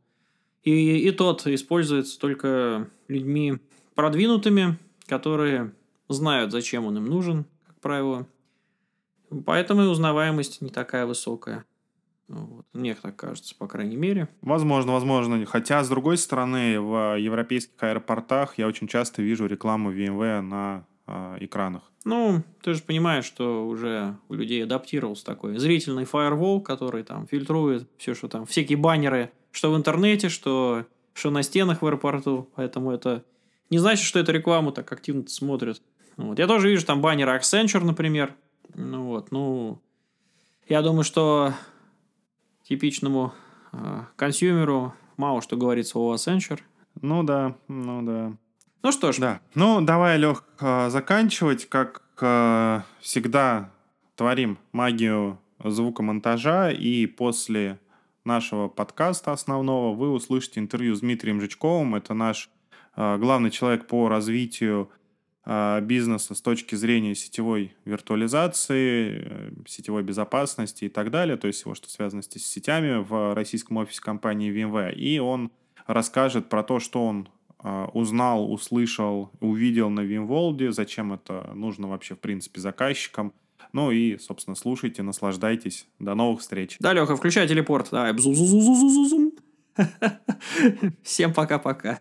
[0.64, 3.58] и, и тот используется только людьми
[3.96, 5.74] продвинутыми, которые
[6.10, 8.28] знают, зачем он им нужен, как правило.
[9.46, 11.66] Поэтому и узнаваемость не такая высокая.
[12.30, 12.66] Вот.
[12.74, 14.30] Мне так кажется, по крайней мере.
[14.42, 15.44] Возможно, возможно.
[15.48, 21.38] Хотя, с другой стороны, в европейских аэропортах я очень часто вижу рекламу VMware на э,
[21.42, 21.92] экранах.
[22.06, 27.90] Ну, ты же понимаешь, что уже у людей адаптировался такой зрительный фаервол, который там фильтрует
[27.98, 32.48] все, что там, всякие баннеры, что в интернете, что, что на стенах в аэропорту.
[32.56, 33.26] Поэтому это
[33.72, 35.82] не значит, что эту рекламу так активно смотрят.
[36.16, 36.38] Вот.
[36.38, 38.36] Я тоже вижу там баннеры Accenture, например.
[38.76, 39.82] Ну вот, ну...
[40.68, 41.54] Я думаю, что
[42.70, 43.34] типичному
[43.74, 46.60] э, консюмеру мало что говорит слово Accenture.
[47.02, 48.34] Ну да, ну да.
[48.84, 49.18] Ну что ж.
[49.18, 49.42] Да.
[49.56, 51.68] Ну, давай, Лех, э, заканчивать.
[51.68, 53.72] Как э, всегда,
[54.16, 56.70] творим магию звукомонтажа.
[56.70, 57.80] И после
[58.24, 61.96] нашего подкаста основного вы услышите интервью с Дмитрием Жичковым.
[61.96, 62.50] Это наш
[62.96, 64.99] э, главный человек по развитию а,
[65.46, 71.74] бизнеса с точки зрения сетевой виртуализации, э, сетевой безопасности и так далее, то есть всего,
[71.74, 74.94] что связано с сетями в российском офисе компании VMware.
[74.94, 75.52] И он
[75.88, 77.30] расскажет про то, что он
[77.62, 83.34] а, узнал, услышал, увидел на VMworld, зачем это нужно вообще, в принципе, заказчикам.
[83.74, 85.88] Ну и, собственно, слушайте, наслаждайтесь.
[86.00, 86.78] До новых встреч.
[86.80, 87.90] Да, Леха, включай телепорт.
[87.92, 88.14] Давай.
[91.04, 92.00] Всем пока-пока.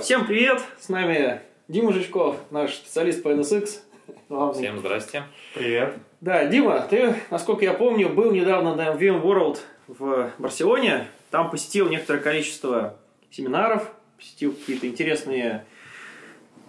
[0.00, 0.62] Всем привет!
[0.80, 3.80] С нами Дима Жичков, наш специалист по NSX.
[4.54, 5.24] Всем здрасте.
[5.54, 5.94] Привет.
[6.22, 9.58] Да, Дима, ты, насколько я помню, был недавно на VMworld
[9.88, 11.06] в Барселоне.
[11.30, 12.96] Там посетил некоторое количество
[13.30, 15.66] семинаров, посетил какие-то интересные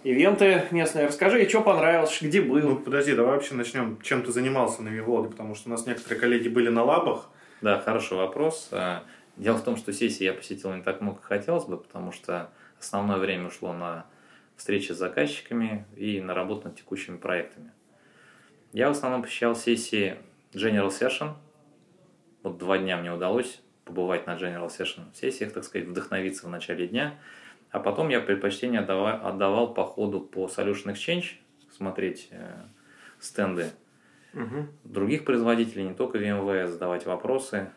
[0.04, 1.06] ивенты местные.
[1.06, 2.60] Расскажи, что понравилось, где был?
[2.60, 3.98] Ну, подожди, давай вообще начнем.
[4.02, 7.30] Чем ты занимался на VMworld, потому что у нас некоторые коллеги были на лабах.
[7.62, 8.68] Да, хороший вопрос.
[8.72, 9.04] А,
[9.38, 12.50] дело в том, что сессии я посетил не так много, как хотелось бы, потому что
[12.82, 14.06] Основное время ушло на
[14.56, 17.70] встречи с заказчиками и на работу над текущими проектами.
[18.72, 20.16] Я в основном посещал сессии
[20.52, 21.34] General Session.
[22.42, 26.88] Вот два дня мне удалось побывать на General Session сессиях, так сказать, вдохновиться в начале
[26.88, 27.14] дня.
[27.70, 31.36] А потом я предпочтение отдавал, отдавал по ходу по Solution Exchange,
[31.70, 32.64] смотреть э,
[33.20, 33.70] стенды
[34.32, 34.72] Мгм.
[34.82, 37.70] других производителей, не только VMware, задавать вопросы.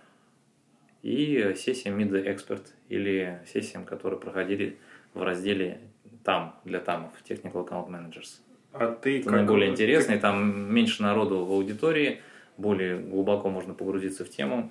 [1.04, 4.80] И сессиям Mid Expert или сессиям, которые проходили
[5.16, 5.80] в разделе
[6.24, 8.40] там, для тамов, Technical Account Managers.
[8.74, 12.22] А ты Это как- наиболее интересный, там меньше народу в аудитории,
[12.58, 14.70] более глубоко можно погрузиться в тему.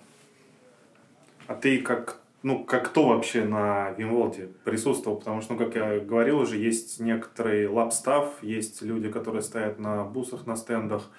[1.47, 5.19] А ты как, ну, как кто вообще на VMworld присутствовал?
[5.19, 10.05] Потому что, ну, как я говорил уже, есть некоторый лабстав, есть люди, которые стоят на
[10.05, 11.11] бусах, на стендах.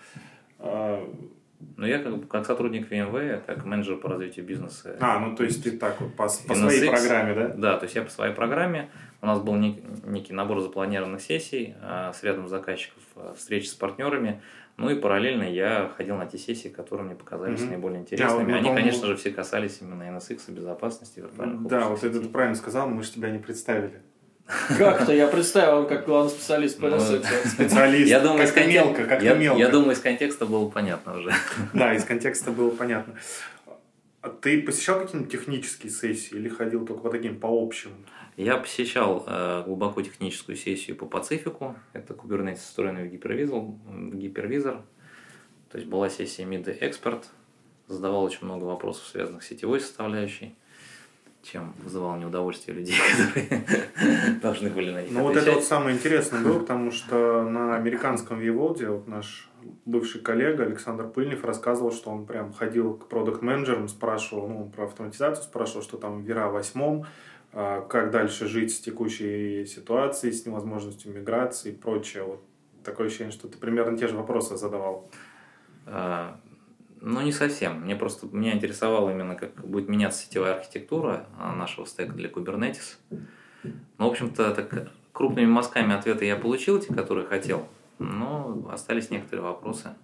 [1.78, 4.98] Но я как, как сотрудник VMware, как менеджер по развитию бизнеса.
[5.00, 7.48] А, ну, то есть ты так вот по, по своей программе, да?
[7.50, 8.90] Да, то есть я по своей программе,
[9.22, 13.74] у нас был нек- некий набор запланированных сессий а, с рядом заказчиков, а, встречи с
[13.74, 14.42] партнерами,
[14.78, 17.70] ну и параллельно я ходил на те сессии, которые мне показались Мгм.
[17.70, 18.44] наиболее интересными.
[18.44, 22.28] вот, Они, по-моему- конечно же, все касались именно NSX, безопасности, виртуальных Да, вот это ты
[22.28, 24.02] правильно сказал, мы же тебя не представили.
[24.78, 27.26] Как-то я представил, как главный специалист по Ну, NSX.
[27.48, 29.60] Специалист, Я думаю, контек- мелко, как-то я, мелко.
[29.60, 31.32] я думаю, из контекста было понятно уже.
[31.74, 33.16] Да, из контекста было понятно.
[34.26, 37.92] А ты посещал какие-нибудь технические сессии или ходил только по таким, по общим?
[38.38, 41.76] Я посещал э, глубоко техническую сессию по Пацифику.
[41.94, 44.82] Это Kubernetes, встроенный в гипервизор, в гипервизор.
[45.70, 47.26] То есть была сессия Mid Expert.
[47.88, 50.56] Задавал очень много вопросов, связанных с сетевой составляющей,
[51.44, 56.42] чем вызывал неудовольствие людей, которые должны были на них Ну, вот это вот самое интересное
[56.42, 59.52] было, потому что на американском Виволде вот наш
[59.86, 64.86] бывший коллега Александр Пыльнев рассказывал, что он прям ходил к продукт менеджерам спрашивал, ну, про
[64.86, 67.06] автоматизацию, спрашивал, что там Вера восьмом,
[67.54, 72.24] а, как дальше жить с текущей ситуацией, с невозможностью миграции и прочее.
[72.24, 72.44] Вот
[72.84, 75.10] такое ощущение, что ты примерно те же вопросы задавал.
[75.86, 76.40] А,
[77.02, 77.82] Ну, не совсем.
[77.82, 82.98] Мне просто меня интересовало именно, как будет меняться сетевая архитектура а, нашего стека для Kubernetes.
[83.62, 87.68] Ну, в общем-то, так крупными мазками ответы я получил, те, которые хотел.
[88.00, 89.96] Но остались некоторые вопросы.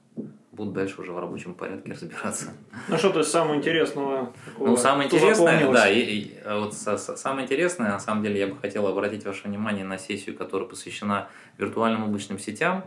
[0.52, 2.52] Буду дальше уже в рабочем порядке разбираться.
[2.90, 4.34] Ну что то самого интересного?
[4.60, 8.58] Ну, самое интересное, да, и, и, а вот самое интересное, на самом деле, я бы
[8.58, 12.84] хотел обратить ваше внимание на сессию, которая посвящена виртуальным облачным сетям.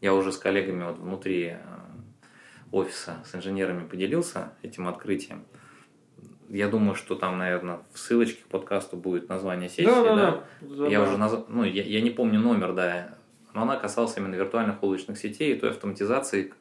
[0.00, 1.58] Я уже с коллегами вот внутри э,
[2.70, 5.44] офиса, с инженерами поделился этим открытием.
[6.48, 9.86] Я думаю, что там, наверное, в ссылочке к подкасту будет название сессии.
[9.86, 10.14] Да, да?
[10.14, 10.86] да, да.
[10.86, 11.44] Я уже наз...
[11.48, 13.17] ну, я, я не помню номер, да,
[13.58, 16.54] но она касалась именно виртуальных облачных сетей и той автоматизации,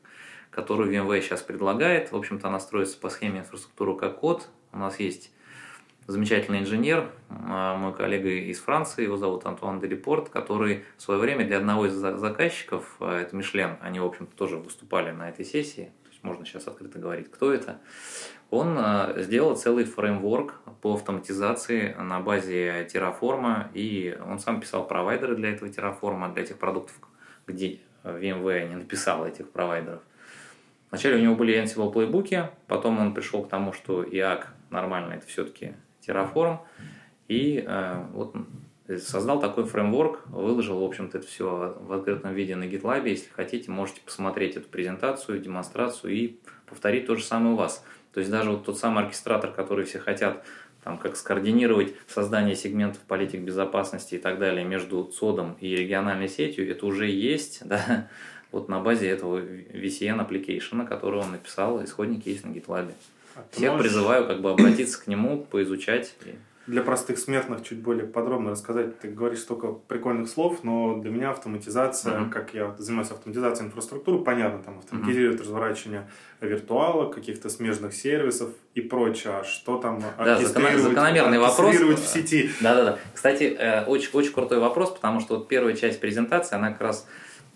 [0.49, 2.11] которую VMware сейчас предлагает.
[2.11, 4.47] В общем-то, она строится по схеме инфраструктуры как код.
[4.73, 5.31] У нас есть
[6.07, 11.45] замечательный инженер, а, мой коллега из Франции, его зовут Антуан Делепорт, который в свое время
[11.45, 15.45] для одного из за- заказчиков, а, это Мишлен, они, в общем-то, тоже выступали на этой
[15.45, 15.91] сессии,
[16.28, 17.80] можно сейчас открыто говорить, кто это,
[18.49, 25.36] он а, сделал целый фреймворк по автоматизации на базе Terraform, и он сам писал провайдеры
[25.36, 26.95] для этого Terraform, для этих продуктов,
[27.45, 30.01] где VMware не написал этих провайдеров.
[30.89, 35.28] Вначале у него были Ansible плейбуки, потом он пришел к тому, что IAC нормально это
[35.28, 35.73] все-таки
[36.05, 36.59] Terraform,
[37.28, 38.36] и э, вот
[38.95, 43.07] создал такой фреймворк, выложил, в общем-то, это все в открытом виде на GitLab.
[43.07, 47.83] Если хотите, можете посмотреть эту презентацию, демонстрацию и повторить то же самое у вас.
[48.13, 50.43] То есть даже вот тот самый оркестратор, который все хотят
[50.83, 56.69] там, как скоординировать создание сегментов политик безопасности и так далее между ЦОДом и региональной сетью,
[56.71, 58.07] это уже есть, да,
[58.53, 62.93] вот на базе этого VCN application, который он написал, исходники есть на GitLab.
[63.35, 66.15] А Всех можешь призываю как бы обратиться к нему, поизучать.
[66.68, 68.99] Для простых смертных чуть более подробно рассказать.
[68.99, 72.30] Ты говоришь столько прикольных слов, но для меня автоматизация, Мгм.
[72.30, 76.09] как я занимаюсь автоматизацией инфраструктуры, понятно, там автоматизировать разворачивание
[76.41, 79.34] виртуала, каких-то смежных сервисов и прочее.
[79.39, 81.74] А что там оркестрировать, закономерный вопрос.
[81.76, 82.49] в сети?
[82.59, 82.99] Да-да-да.
[83.13, 87.07] Кстати, э, очень, очень крутой вопрос, потому что вот первая часть презентации, она как раз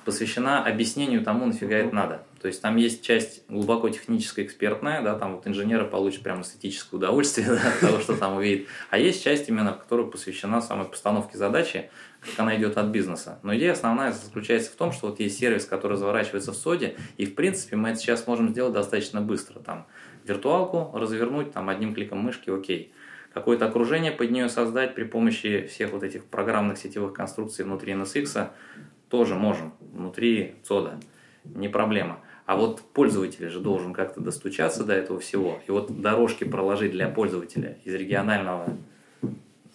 [0.06, 2.24] посвящена объяснению тому, нафига это надо.
[2.42, 6.98] То есть там есть часть глубоко техническая, экспертная, да, там вот инженеры получат прям эстетическое
[6.98, 8.68] удовольствие да, от того, что там увидит.
[8.90, 13.40] А есть часть именно, которая посвящена самой постановке задачи, как она идет от бизнеса.
[13.44, 17.26] Но идея основная заключается в том, что вот есть сервис, который разворачивается в соде, и
[17.26, 19.60] в принципе мы это сейчас можем сделать достаточно быстро.
[19.60, 19.86] Там
[20.24, 22.92] виртуалку развернуть, там одним кликом мышки, окей.
[23.34, 28.50] Какое-то окружение под нее создать при помощи всех вот этих программных сетевых конструкций внутри NSX
[29.12, 31.00] тоже можем, внутри ЦОДа,
[31.44, 32.20] не проблема.
[32.46, 35.60] А вот пользователь же должен как-то достучаться до этого всего.
[35.68, 38.66] И вот дорожки проложить для пользователя из регионального,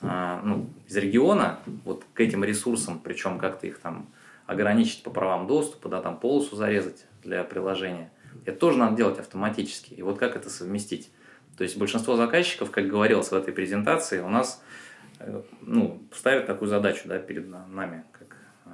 [0.01, 4.07] а, ну, из региона, вот к этим ресурсам, причем как-то их там
[4.47, 8.11] ограничить по правам доступа, да, там полосу зарезать для приложения.
[8.45, 9.95] Это тоже надо делать автоматически.
[9.95, 11.11] И вот как это совместить?
[11.57, 14.63] То есть большинство заказчиков, как говорилось в этой презентации, у нас
[15.19, 18.71] э, ну, ставят такую задачу да, перед на- нами, как э,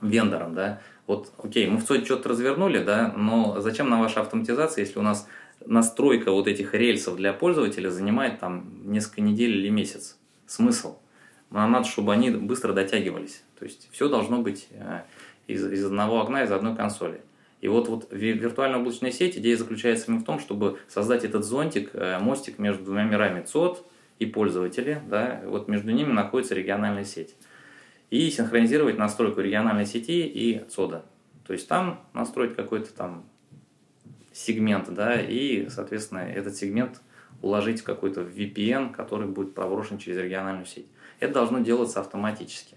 [0.00, 4.84] вендором, да, вот, окей, мы в ЦОДе что-то развернули, да, но зачем нам ваша автоматизация,
[4.84, 5.26] если у нас
[5.64, 10.18] настройка вот этих рельсов для пользователя занимает там несколько недель или месяц?
[10.46, 10.98] Смысл?
[11.50, 13.42] Нам надо, чтобы они быстро дотягивались.
[13.58, 15.02] То есть все должно быть э,
[15.46, 17.22] из, из одного окна, из одной консоли.
[17.60, 21.90] И вот, вот виртуальная облачная сеть, идея заключается именно в том, чтобы создать этот зонтик,
[21.94, 23.84] э, мостик между двумя мирами ЦОД
[24.18, 25.00] и пользователи.
[25.08, 27.34] Да, вот между ними находится региональная сеть.
[28.10, 31.04] И синхронизировать настройку региональной сети и ЦОДа.
[31.46, 33.24] То есть там настроить какой-то там
[34.32, 37.00] сегмент, да, и, соответственно, этот сегмент
[37.42, 40.86] уложить в какой-то VPN, который будет проброшен через региональную сеть.
[41.20, 42.76] Это должно делаться автоматически.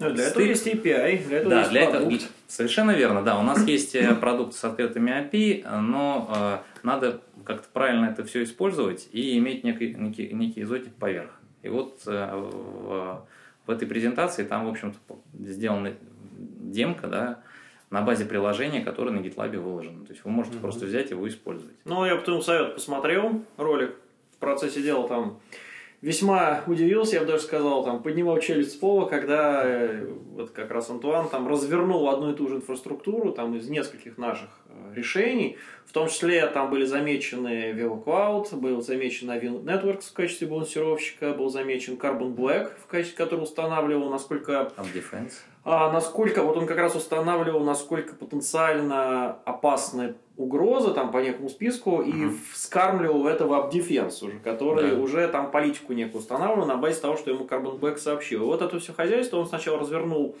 [0.00, 2.14] Ну, для этого есть API, для этого да, есть для продукт.
[2.14, 3.38] Этого, совершенно верно, да.
[3.38, 8.42] У нас есть э, продукт с открытыми API, но э, надо как-то правильно это все
[8.42, 11.30] использовать и иметь некий, некий, некий изотик поверх.
[11.62, 13.26] И вот э, в,
[13.66, 14.98] в этой презентации там, в общем-то,
[15.40, 15.94] сделана
[16.38, 17.42] демка, да,
[17.90, 20.04] на базе приложения, которое на GitLab выложено.
[20.04, 20.60] То есть вы можете mm-hmm.
[20.60, 21.76] просто взять его и использовать.
[21.84, 23.94] Ну, я потом совет посмотрел, ролик
[24.32, 25.40] в процессе дела там
[26.04, 30.70] весьма удивился, я бы даже сказал, там, поднимал челюсть с пола, когда э, вот как
[30.70, 35.56] раз Антуан там развернул одну и ту же инфраструктуру там из нескольких наших э, решений,
[35.86, 41.48] в том числе там были замечены VeloCloud, был замечен Avi Networks в качестве балансировщика, был
[41.48, 44.70] замечен Carbon Black, в качестве которого устанавливал, насколько...
[45.64, 52.02] А насколько, вот он как раз устанавливал, насколько потенциально опасны угрозы там по некому списку
[52.02, 54.96] и вскармливал в это Defense уже, который да.
[54.96, 57.44] уже там политику некую устанавливал на базе того, что ему
[57.78, 58.42] Black сообщил.
[58.42, 60.36] И вот это все хозяйство он сначала развернул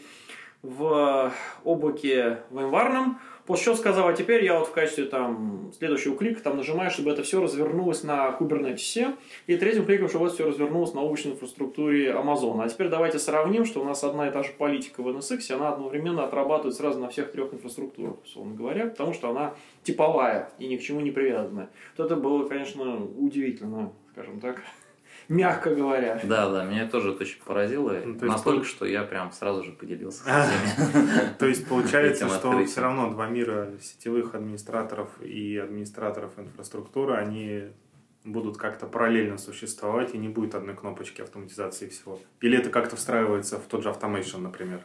[0.62, 1.32] в
[1.62, 6.42] облаке в январном, После чего сказал, а теперь я вот в качестве там следующего клика
[6.42, 9.14] там нажимаю, чтобы это все развернулось на Kubernetes.
[9.46, 12.64] И третьим кликом, чтобы это все развернулось на облачной инфраструктуре Amazon.
[12.64, 15.74] А теперь давайте сравним, что у нас одна и та же политика в NSX, она
[15.74, 20.76] одновременно отрабатывает сразу на всех трех инфраструктурах, условно говоря, потому что она типовая и ни
[20.76, 21.68] к чему не привязанная.
[21.98, 24.62] Вот это было, конечно, удивительно, скажем так
[25.28, 26.20] мягко говоря.
[26.24, 27.92] Да, да, меня тоже это очень поразило.
[28.04, 28.64] Ну, настолько, пол...
[28.64, 30.24] что я прям сразу же поделился
[31.38, 37.70] То есть получается, что все равно два мира сетевых администраторов и администраторов инфраструктуры, они
[38.24, 42.18] будут как-то параллельно существовать и не будет одной кнопочки автоматизации всего.
[42.40, 44.84] Или это как-то встраивается в тот же automation, например?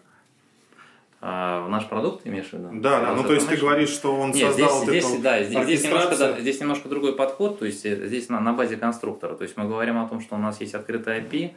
[1.22, 2.70] А, в наш продукт имеешь в виду?
[2.74, 3.14] Да, да.
[3.14, 6.18] Ну, то есть ты говоришь, что он Нет, создал здесь, здесь, да, здесь, здесь, немножко,
[6.18, 9.36] да, здесь немножко другой подход, то есть э, здесь на, на базе конструктора.
[9.36, 11.52] То есть мы говорим о том, что у нас есть открытый API,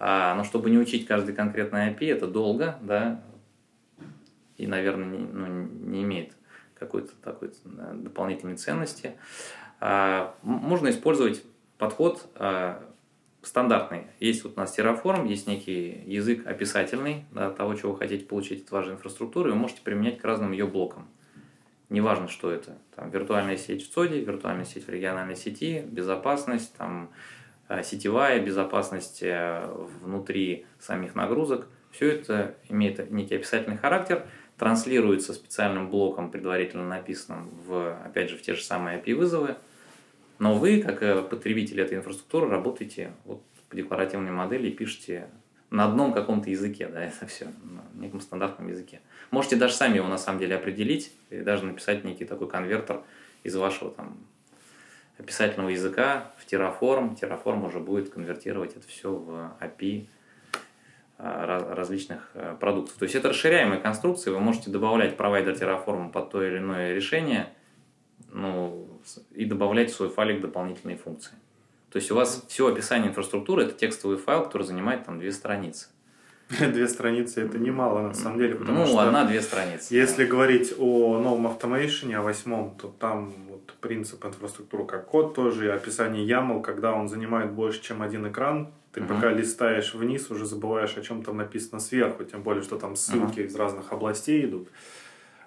[0.00, 3.20] а, но чтобы не учить каждый конкретный API, это долго, да,
[4.56, 6.32] и, наверное, не, ну, не имеет
[6.74, 9.12] какой-то такой дополнительной ценности.
[9.80, 11.42] А, можно использовать
[11.78, 12.82] подход а,
[13.46, 14.06] стандартный.
[14.20, 18.64] Есть вот у нас Terraform, есть некий язык описательный да, того, чего вы хотите получить
[18.64, 21.08] от вашей инфраструктуры, вы можете применять к разным ее блокам.
[21.90, 22.76] Неважно, что это.
[22.96, 27.10] Там, виртуальная сеть в ЦОДе, виртуальная сеть в региональной сети, безопасность, там,
[27.68, 29.66] э, сетевая безопасность э,
[30.00, 31.68] внутри самих нагрузок.
[31.92, 34.26] Все это имеет некий описательный характер,
[34.58, 39.56] транслируется специальным блоком, предварительно написанным в, опять же, в те же самые API-вызовы–
[40.38, 45.28] но вы, как э, потребитель этой инфраструктуры, работаете вот по декларативной модели и пишете
[45.70, 49.00] на одном каком-то языке, да, это все, на неком стандартном языке.
[49.30, 53.02] Можете даже сами его на самом деле определить и даже написать некий такой конвертер
[53.42, 54.18] из вашего там
[55.18, 57.18] описательного языка в Terraform.
[57.18, 60.06] Terraform уже будет конвертировать это все в API
[61.18, 62.96] а, различных э, продуктов.
[62.96, 67.52] То есть это расширяемые конструкции, вы можете добавлять провайдер Terraform под то или иное решение,
[68.32, 68.93] ну,
[69.34, 71.34] и добавлять в свой файлик дополнительные функции.
[71.90, 75.88] То есть у вас все описание инфраструктуры это текстовый файл, который занимает там две страницы.
[76.58, 79.94] Две страницы это немало на самом деле, потому ну, что одна-две страницы.
[79.94, 80.30] Если да.
[80.30, 85.68] говорить о новом автомейшене, о восьмом, то там вот принцип инфраструктуры как код тоже, и
[85.68, 89.08] описание YAML, когда он занимает больше, чем один экран, ты uh-huh.
[89.08, 93.40] пока листаешь вниз, уже забываешь, о чем там написано сверху, тем более, что там ссылки
[93.40, 93.46] uh-huh.
[93.46, 94.68] из разных областей идут.
[94.68, 94.70] А,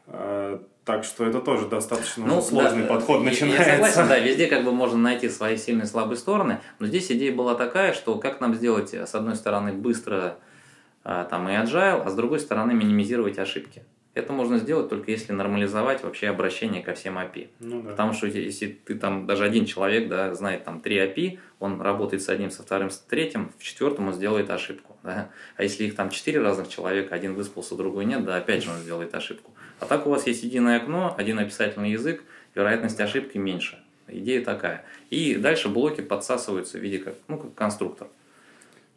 [0.08, 3.64] так что это тоже достаточно ну, сложный да, подход начинается.
[3.64, 7.12] Я согласен, да, везде как бы можно найти свои сильные и слабые стороны, но здесь
[7.12, 10.38] идея была такая, что как нам сделать, с одной стороны, быстро
[11.04, 13.84] а, там и agile, а с другой стороны минимизировать ошибки.
[14.18, 17.50] Это можно сделать только если нормализовать вообще обращение ко всем API.
[17.60, 17.92] Ну, да.
[17.92, 22.24] Потому что если ты там, даже один человек да, знает там три API, он работает
[22.24, 24.98] с одним, со вторым, с третьим, в четвертом он сделает ошибку.
[25.04, 25.30] Да?
[25.56, 28.78] А если их там четыре разных человека, один выспался, другой нет, да, опять же он
[28.78, 29.52] сделает ошибку.
[29.80, 32.24] А так у вас есть единое окно, один описательный язык,
[32.56, 33.78] вероятность ошибки меньше.
[34.08, 34.84] Идея такая.
[35.12, 38.08] И дальше блоки подсасываются в виде как, ну, как конструктор.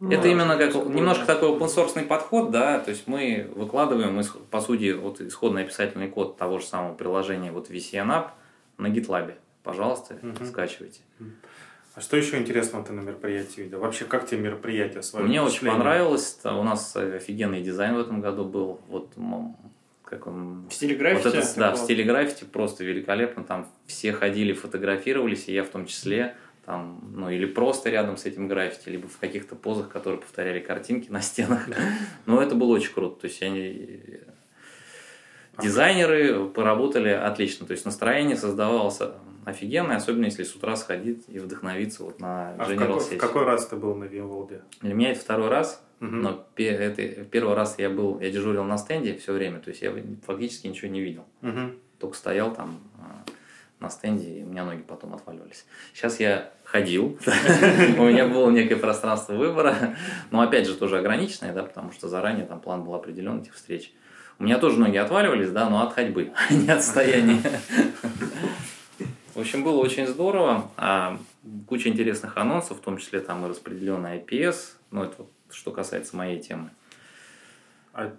[0.00, 4.22] Ну, это да, именно как немножко такой open source подход, да, то есть мы выкладываем,
[4.50, 8.28] по сути, вот исходный описательный код того же самого приложения, вот VCN App
[8.78, 9.34] на GitLab.
[9.62, 10.44] Пожалуйста, угу.
[10.46, 11.00] скачивайте.
[11.94, 13.80] А что еще интересного ты на мероприятии видел?
[13.80, 15.26] Вообще, как тебе мероприятие свое?
[15.26, 16.38] Мне очень понравилось.
[16.44, 18.80] У нас офигенный дизайн в этом году был.
[18.88, 19.12] Вот
[20.04, 20.66] как он...
[20.68, 21.24] В стиле граффити?
[21.26, 23.44] Вот это, да, в стиле граффити просто великолепно.
[23.44, 26.36] Там все ходили, фотографировались, и я в том числе
[26.70, 31.10] там, ну, или просто рядом с этим граффити, либо в каких-то позах, которые повторяли картинки
[31.10, 31.66] на стенах.
[32.26, 33.22] Но это было очень круто.
[33.22, 34.20] То есть они
[35.60, 37.66] дизайнеры поработали отлично.
[37.66, 39.00] То есть настроение создавалось
[39.44, 43.20] офигенное, особенно если с утра сходить и вдохновиться вот на а General в какой, в
[43.20, 44.62] какой раз ты был на VMworld?
[44.80, 45.84] Для меня это второй раз.
[46.00, 46.14] Угу.
[46.14, 49.92] Но это, первый раз я был, я дежурил на стенде все время, то есть я
[50.24, 51.24] фактически ничего не видел.
[51.42, 51.72] Угу.
[51.98, 53.24] Только стоял там а,
[53.80, 55.64] на стенде, и у меня ноги потом отваливались.
[55.94, 57.18] Сейчас я ходил,
[57.98, 59.96] у меня было некое пространство выбора,
[60.30, 63.92] но опять же тоже ограниченное, да, потому что заранее там план был определен этих встреч.
[64.38, 67.42] У меня тоже ноги отваливались, да, но от ходьбы, а не от стояния.
[69.34, 70.70] В общем, было очень здорово.
[70.76, 71.18] А,
[71.66, 74.72] куча интересных анонсов, в том числе там и распределенный IPS.
[74.90, 76.70] Ну, это вот, что касается моей темы.
[77.92, 78.12] А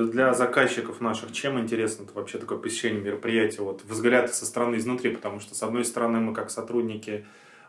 [0.00, 3.62] для заказчиков наших чем интересно это вообще такое посещение мероприятия?
[3.62, 7.24] Вот взгляд со стороны изнутри, потому что, с одной стороны, мы как сотрудники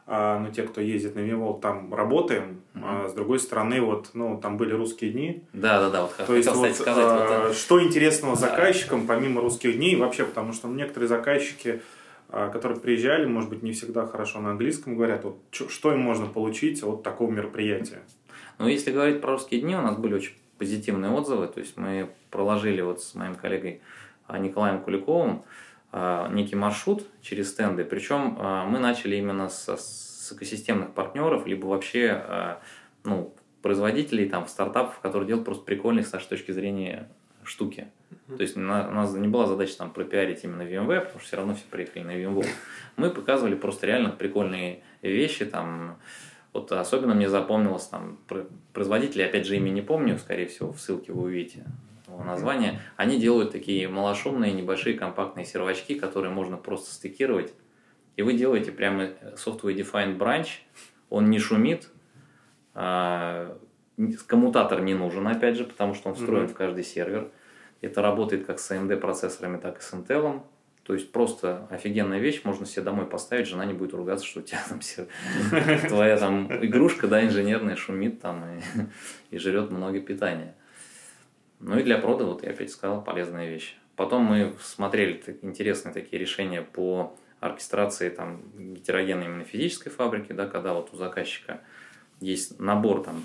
[0.06, 2.82] а, ну, те, кто ездит на Вивол, там работаем, mm-hmm.
[2.84, 5.44] а с другой стороны, вот, ну, там были русские дни.
[5.54, 9.78] Да, да, да, вот То есть, вот, сказать, а, вот, что интересного заказчикам, помимо русских
[9.78, 11.82] дней, вообще, потому что некоторые заказчики,
[12.28, 16.26] а, которые приезжали, может быть, не всегда хорошо на английском говорят, вот, что им можно
[16.26, 18.02] получить от такого мероприятия?
[18.60, 22.10] Ну, если говорить про русские дни, у нас были очень позитивные отзывы, то есть мы
[22.30, 23.82] проложили вот с моим коллегой
[24.30, 25.44] Николаем Куликовым,
[25.96, 27.86] а, некий маршрут через стенды.
[27.86, 32.62] Причем а, мы начали именно с, с экосистемных партнеров, либо вообще а,
[33.04, 37.10] ну, производителей там, стартапов, которые делают просто прикольные с нашей точки зрения
[37.44, 37.88] штуки.
[38.28, 41.54] То есть у нас не была задача там пропиарить именно VMware, потому что все равно
[41.54, 42.50] все приехали на VMware.
[42.96, 45.98] Мы показывали просто реально прикольные вещи, там,
[46.54, 48.20] вот особенно мне запомнилось там
[48.74, 51.66] производители, опять же имя не помню, скорее всего в ссылке вы увидите,
[52.08, 57.54] названия, они делают такие малошумные, небольшие компактные сервачки, которые можно просто стыкировать.
[58.16, 60.48] И вы делаете прямо software defined branch,
[61.10, 61.90] он не шумит,
[62.76, 63.58] а,
[64.28, 66.54] коммутатор не нужен, опять же, потому что он встроен mm-hmm.
[66.54, 67.32] в каждый сервер.
[67.82, 70.44] Это работает как с AMD процессорами, так и с Intel.
[70.84, 74.44] То есть просто офигенная вещь, можно себе домой поставить, жена не будет ругаться, что у
[74.44, 75.08] тебя там все,
[75.88, 80.56] твоя там игрушка, да, инженерная шумит там и, и жрет много питания.
[81.62, 83.78] Ну и для прода, вот я опять сказал, полезная вещь.
[83.96, 88.42] Потом мы смотрели интересные такие решения по оркестрации там
[88.74, 91.62] гетерогенной именно физической фабрики, да, когда вот у заказчика
[92.20, 93.24] есть набор там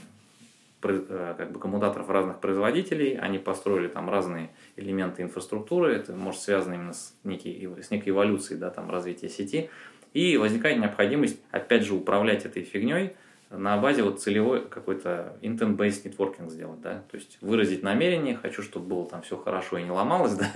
[0.80, 6.92] как бы коммутаторов разных производителей, они построили там разные элементы инфраструктуры, это может связано именно
[6.92, 9.70] с, некой, с некой эволюцией да, там, развития сети,
[10.12, 13.14] и возникает необходимость опять же управлять этой фигней,
[13.50, 18.86] на базе вот целевой какой-то intent-based networking сделать, да, то есть выразить намерение, хочу, чтобы
[18.86, 20.48] было там все хорошо и не ломалось, да,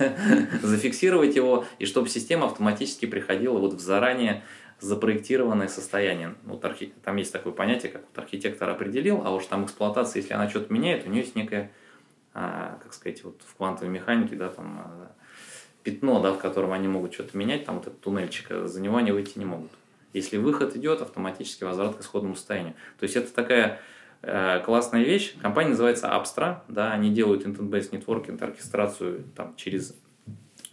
[0.61, 4.43] зафиксировать его, и чтобы система автоматически приходила вот в заранее
[4.83, 6.35] запроектированное состояние.
[6.43, 6.93] Вот архи...
[7.03, 10.71] Там есть такое понятие, как вот архитектор определил, а уж там эксплуатация, если она что-то
[10.73, 11.71] меняет, у нее есть некое,
[12.33, 15.11] а, как сказать, вот в квантовой механике, да, там а,
[15.83, 18.97] пятно, да, в котором они могут что-то менять, там вот этот туннельчик, а за него
[18.97, 19.71] они выйти не могут.
[20.11, 22.73] Если выход идет, автоматически возврат к исходному состоянию.
[22.99, 23.79] То есть это такая
[24.21, 25.35] э, классная вещь.
[25.41, 29.95] Компания называется Abstra, да, они делают intent-based networking, оркестрацию там, через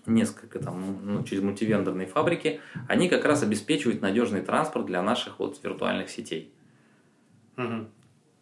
[0.07, 5.59] несколько там, ну, через мультивендорные фабрики, они как раз обеспечивают надежный транспорт для наших вот
[5.63, 6.53] виртуальных сетей.
[7.57, 7.87] Угу.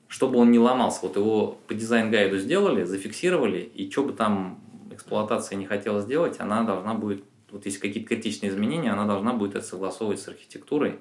[0.09, 1.01] Чтобы он не ломался.
[1.03, 6.63] Вот его по дизайн-гайду сделали, зафиксировали, и что бы там эксплуатация не хотела сделать, она
[6.63, 10.99] должна будет вот если какие-то критичные изменения, она должна будет это согласовывать с архитектурой.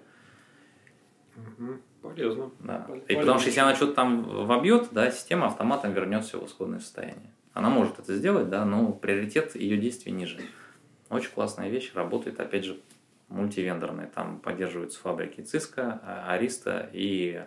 [2.01, 2.51] Полезно.
[2.59, 2.79] Да.
[2.87, 3.05] Полезно.
[3.11, 6.79] И потому что если она что-то там вобьет, да, система автоматом вернет все в исходное
[6.79, 7.33] состояние.
[7.57, 10.37] Она может это сделать, да, но приоритет ее действий ниже.
[11.09, 12.79] Очень классная вещь, работает, опять же,
[13.29, 14.11] мультивендорная.
[14.13, 15.99] Там поддерживаются фабрики Cisco,
[16.29, 17.41] Arista и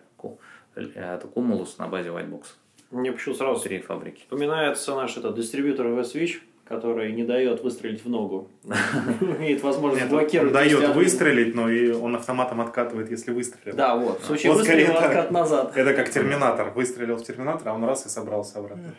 [0.74, 2.42] это Cumulus на базе Whitebox.
[2.90, 4.22] Мне почему сразу Три фабрики.
[4.22, 8.48] Вспоминается наш этот дистрибьютор V-Switch, который не дает выстрелить в ногу.
[9.20, 10.52] Имеет возможность блокировать.
[10.52, 13.76] Дает выстрелить, но и он автоматом откатывает, если выстрелил.
[13.76, 14.20] Да, вот.
[14.22, 15.76] В случае выстрела откат назад.
[15.76, 16.70] Это как терминатор.
[16.70, 18.92] Выстрелил в терминатор, а он раз и собрался обратно.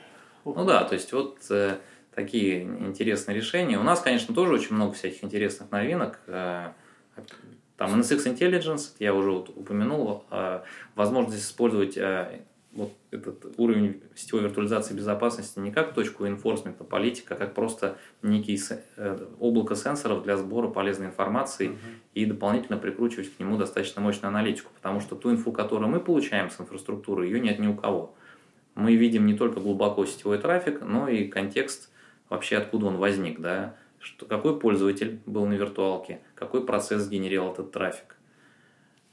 [0.45, 1.77] Ну да, то есть вот э,
[2.13, 3.77] такие интересные решения.
[3.77, 6.19] У нас, конечно, тоже очень много всяких интересных новинок.
[6.27, 6.71] Э,
[7.77, 10.61] там NSX Intelligence, я уже вот упомянул, э,
[10.95, 11.97] возможность использовать
[12.73, 18.57] вот этот уровень сетевой виртуализации безопасности не как точку инфорсмента политика, а как просто некий
[18.95, 21.77] э, облако сенсоров для сбора полезной информации uh-huh.
[22.13, 26.49] и дополнительно прикручивать к нему достаточно мощную аналитику, потому что ту инфу, которую мы получаем
[26.49, 28.15] с инфраструктуры, ее нет ни у кого.
[28.75, 31.91] Мы видим не только глубоко сетевой трафик, но и контекст
[32.29, 37.71] вообще откуда он возник, да, что какой пользователь был на виртуалке, какой процесс генерировал этот
[37.71, 38.17] трафик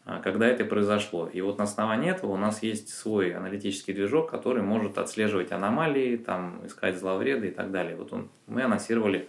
[0.04, 1.28] а, когда это произошло.
[1.28, 6.16] И вот на основании этого у нас есть свой аналитический движок, который может отслеживать аномалии,
[6.16, 7.94] там, искать зловреды и так далее.
[7.94, 9.28] Вот он, мы анонсировали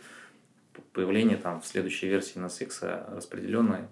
[0.94, 3.88] появление там, в следующей версии NSX распределенной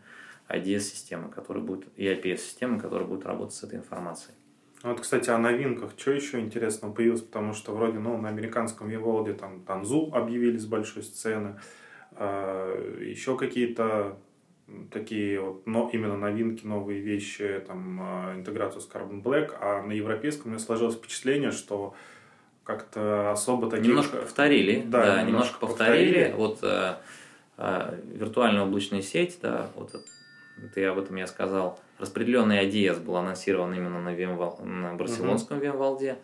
[0.48, 4.36] IDS-системы, которая будет, и IPS-системы, которая будет работать с этой информацией.
[4.84, 5.92] А вот, кстати, о новинках.
[5.98, 7.22] Что еще интересного появилось?
[7.22, 11.60] Потому что вроде ну, на американском Виволде там Танзу объявили с большой сцены.
[12.14, 14.18] А, еще какие-то
[14.92, 19.94] такие вот, но именно новинки, новые вещи, там, а, интеграцию с Carbon Black, а на
[19.94, 21.96] европейском у меня сложилось впечатление, что
[22.64, 23.88] как-то особо таких...
[23.88, 26.06] Немножко повторили, да, да немножко, немножко повторили.
[26.06, 26.36] повторили.
[26.36, 26.96] Вот э,
[27.58, 29.96] э, виртуальная облачная сеть, да, вот
[30.76, 31.80] я об этом я сказал.
[32.00, 35.98] Распределенный ADS был анонсирован именно на, VM, на барселонском uh-huh.
[36.00, 36.18] VMwall.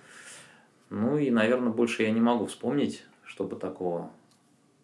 [0.89, 4.11] Ну и, наверное, больше я не могу вспомнить, чтобы такого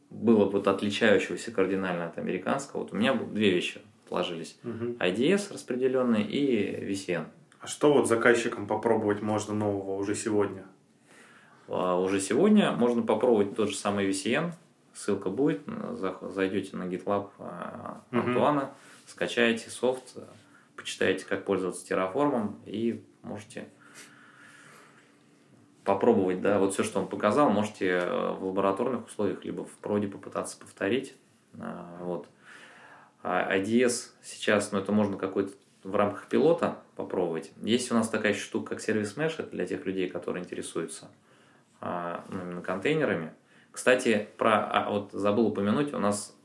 [0.09, 2.81] было вот отличающегося кардинально от американского.
[2.81, 4.57] Вот у меня две вещи сложились.
[4.63, 4.97] Угу.
[4.99, 7.25] IDS распределенный и VCN.
[7.61, 10.65] А что вот заказчикам попробовать можно нового уже сегодня?
[11.67, 14.51] А, уже сегодня можно попробовать тот же самый VCN.
[14.93, 15.61] Ссылка будет.
[16.33, 18.71] Зайдете на GitLab а, Антуана, угу.
[19.07, 20.17] скачаете софт,
[20.79, 23.67] почитаете, как пользоваться терраформом и можете
[25.83, 30.07] попробовать, да, вот все, что он показал, можете э, в лабораторных условиях, либо в проде
[30.07, 31.15] попытаться повторить.
[31.59, 32.27] А, вот.
[33.23, 35.53] А IDS сейчас, ну, это можно какой-то
[35.83, 37.51] в рамках пилота попробовать.
[37.61, 41.09] Есть у нас такая штука, как сервис Mesh, это для тех людей, которые интересуются
[41.81, 43.33] а, ну, именно контейнерами.
[43.71, 46.35] Кстати, про, а, вот забыл упомянуть, у нас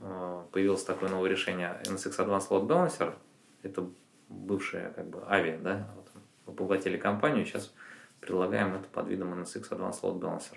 [0.00, 3.14] э, появилось такое новое решение NSX Advanced Load Balancer.
[3.62, 3.88] Это
[4.28, 6.08] бывшая как бы авиа, да, вот,
[6.46, 7.74] мы поглотили компанию, сейчас
[8.20, 10.56] предлагаем это под видом NSX Advanced Load Balancer.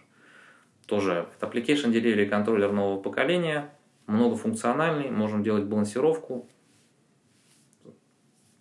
[0.86, 3.70] Тоже это Application Delivery контроллер нового поколения,
[4.08, 6.47] многофункциональный, можем делать балансировку,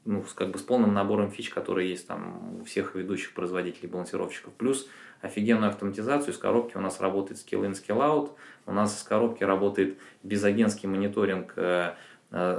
[0.04, 4.52] ну, как бы с полным набором фич, которые есть там у всех ведущих производителей балансировщиков.
[4.52, 4.86] Плюс
[5.22, 8.32] офигенную автоматизацию из коробки у нас работает Skill In, Skill Out,
[8.66, 11.94] у нас из коробки работает безагентский мониторинг э,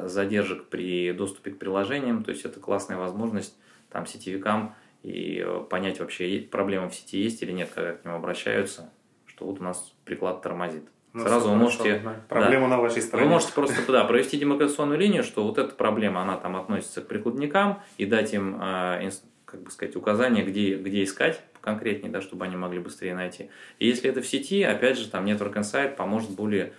[0.05, 3.55] задержек при доступе к приложениям, то есть это классная возможность
[3.91, 8.15] там сетевикам и э, понять вообще, проблема в сети есть или нет, когда к нему
[8.15, 8.89] обращаются,
[9.27, 10.83] что вот у нас приклад тормозит.
[11.13, 12.01] Ну, Сразу вы можете...
[12.27, 13.27] Проблема да, на вашей стороне.
[13.27, 17.07] Вы можете просто да, провести демаркационную линию, что вот эта проблема, она там относится к
[17.07, 19.09] прикладникам, и дать им, э,
[19.45, 23.49] как бы сказать, указания, где, где искать конкретнее, да, чтобы они могли быстрее найти.
[23.79, 26.71] И если это в сети, опять же, там Network Insight поможет более, э,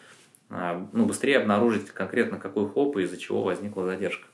[0.48, 4.26] ну, быстрее обнаружить конкретно какой хоп и из-за чего возникла задержка.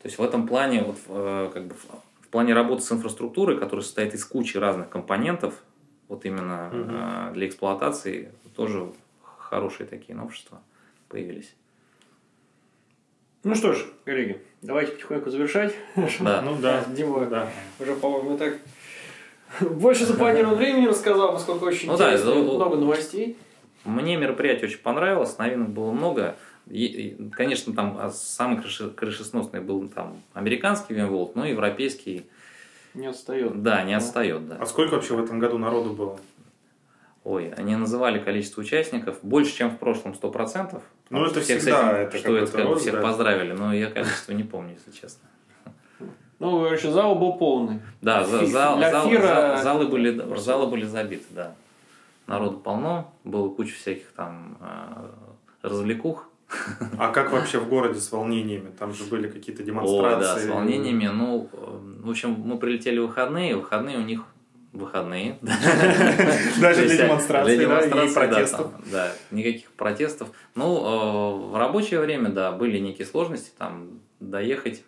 [0.00, 1.74] То есть в этом плане, вот, э, как бы,
[2.20, 5.54] в плане работы с инфраструктурой, которая состоит из кучи разных компонентов,
[6.08, 7.34] вот именно угу.
[7.34, 10.60] для эксплуатации, тоже хорошие такие новшества
[11.08, 11.54] появились.
[13.44, 15.74] Ну что ж, коллеги, давайте потихоньку завершать.
[16.20, 16.42] Да.
[16.44, 16.84] Ну да.
[16.88, 17.48] Дима да.
[17.78, 18.58] уже, по-моему, так
[19.60, 23.36] больше запланированного времени рассказал, поскольку очень ну, интересно, да, много новостей.
[23.84, 26.36] Мне мероприятие очень понравилось, новинок было много.
[26.66, 32.26] И, конечно, там самый крышесносный был там американский VMworld, но европейский
[32.94, 33.62] не отстает.
[33.62, 34.56] Да, не отстает, да.
[34.60, 36.18] А сколько вообще в этом году народу было?
[37.24, 40.82] Ой, они называли количество участников больше, чем в прошлом, сто процентов.
[41.10, 43.00] Ну, это всех всегда, этим, это что это как рост, всех да.
[43.00, 45.28] поздравили, но я количество не помню, если честно.
[46.38, 47.80] Ну, короче, зал был полный.
[48.02, 51.54] Да, зал, зал, зал, зал, залы, были, залы были забиты, да.
[52.26, 55.10] Народу полно, было куча всяких там э,
[55.62, 56.28] развлекух.
[56.98, 58.70] А как вообще в городе с волнениями?
[58.78, 60.16] Там же были какие-то демонстрации.
[60.16, 61.06] О, да, с волнениями.
[61.06, 64.24] Ну, в общем, мы прилетели в выходные, выходные у них
[64.72, 65.38] выходные.
[66.60, 68.70] Даже для демонстраций, для демонстраций и протестов.
[68.90, 70.28] Да, никаких протестов.
[70.54, 74.82] Ну, э, в рабочее время, да, были некие сложности, там, доехать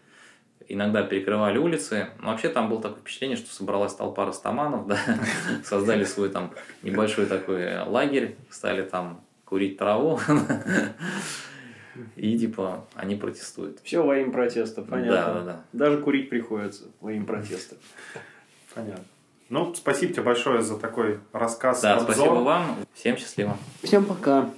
[0.68, 2.08] иногда перекрывали улицы.
[2.20, 4.98] Но вообще там было такое впечатление, что собралась толпа растаманов, да,
[5.64, 6.52] создали свой там
[6.82, 10.20] небольшой такой лагерь, стали там курить траву.
[12.16, 13.80] И типа они протестуют.
[13.82, 15.12] Все во имя протеста, понятно.
[15.12, 15.60] Да, да, да.
[15.72, 17.76] Даже курить приходится во имя протеста.
[18.74, 19.04] Понятно.
[19.48, 21.80] Ну, спасибо тебе большое за такой рассказ.
[21.80, 22.12] Да, обзор.
[22.12, 22.76] спасибо вам.
[22.92, 23.56] Всем счастливо.
[23.82, 24.50] Всем пока.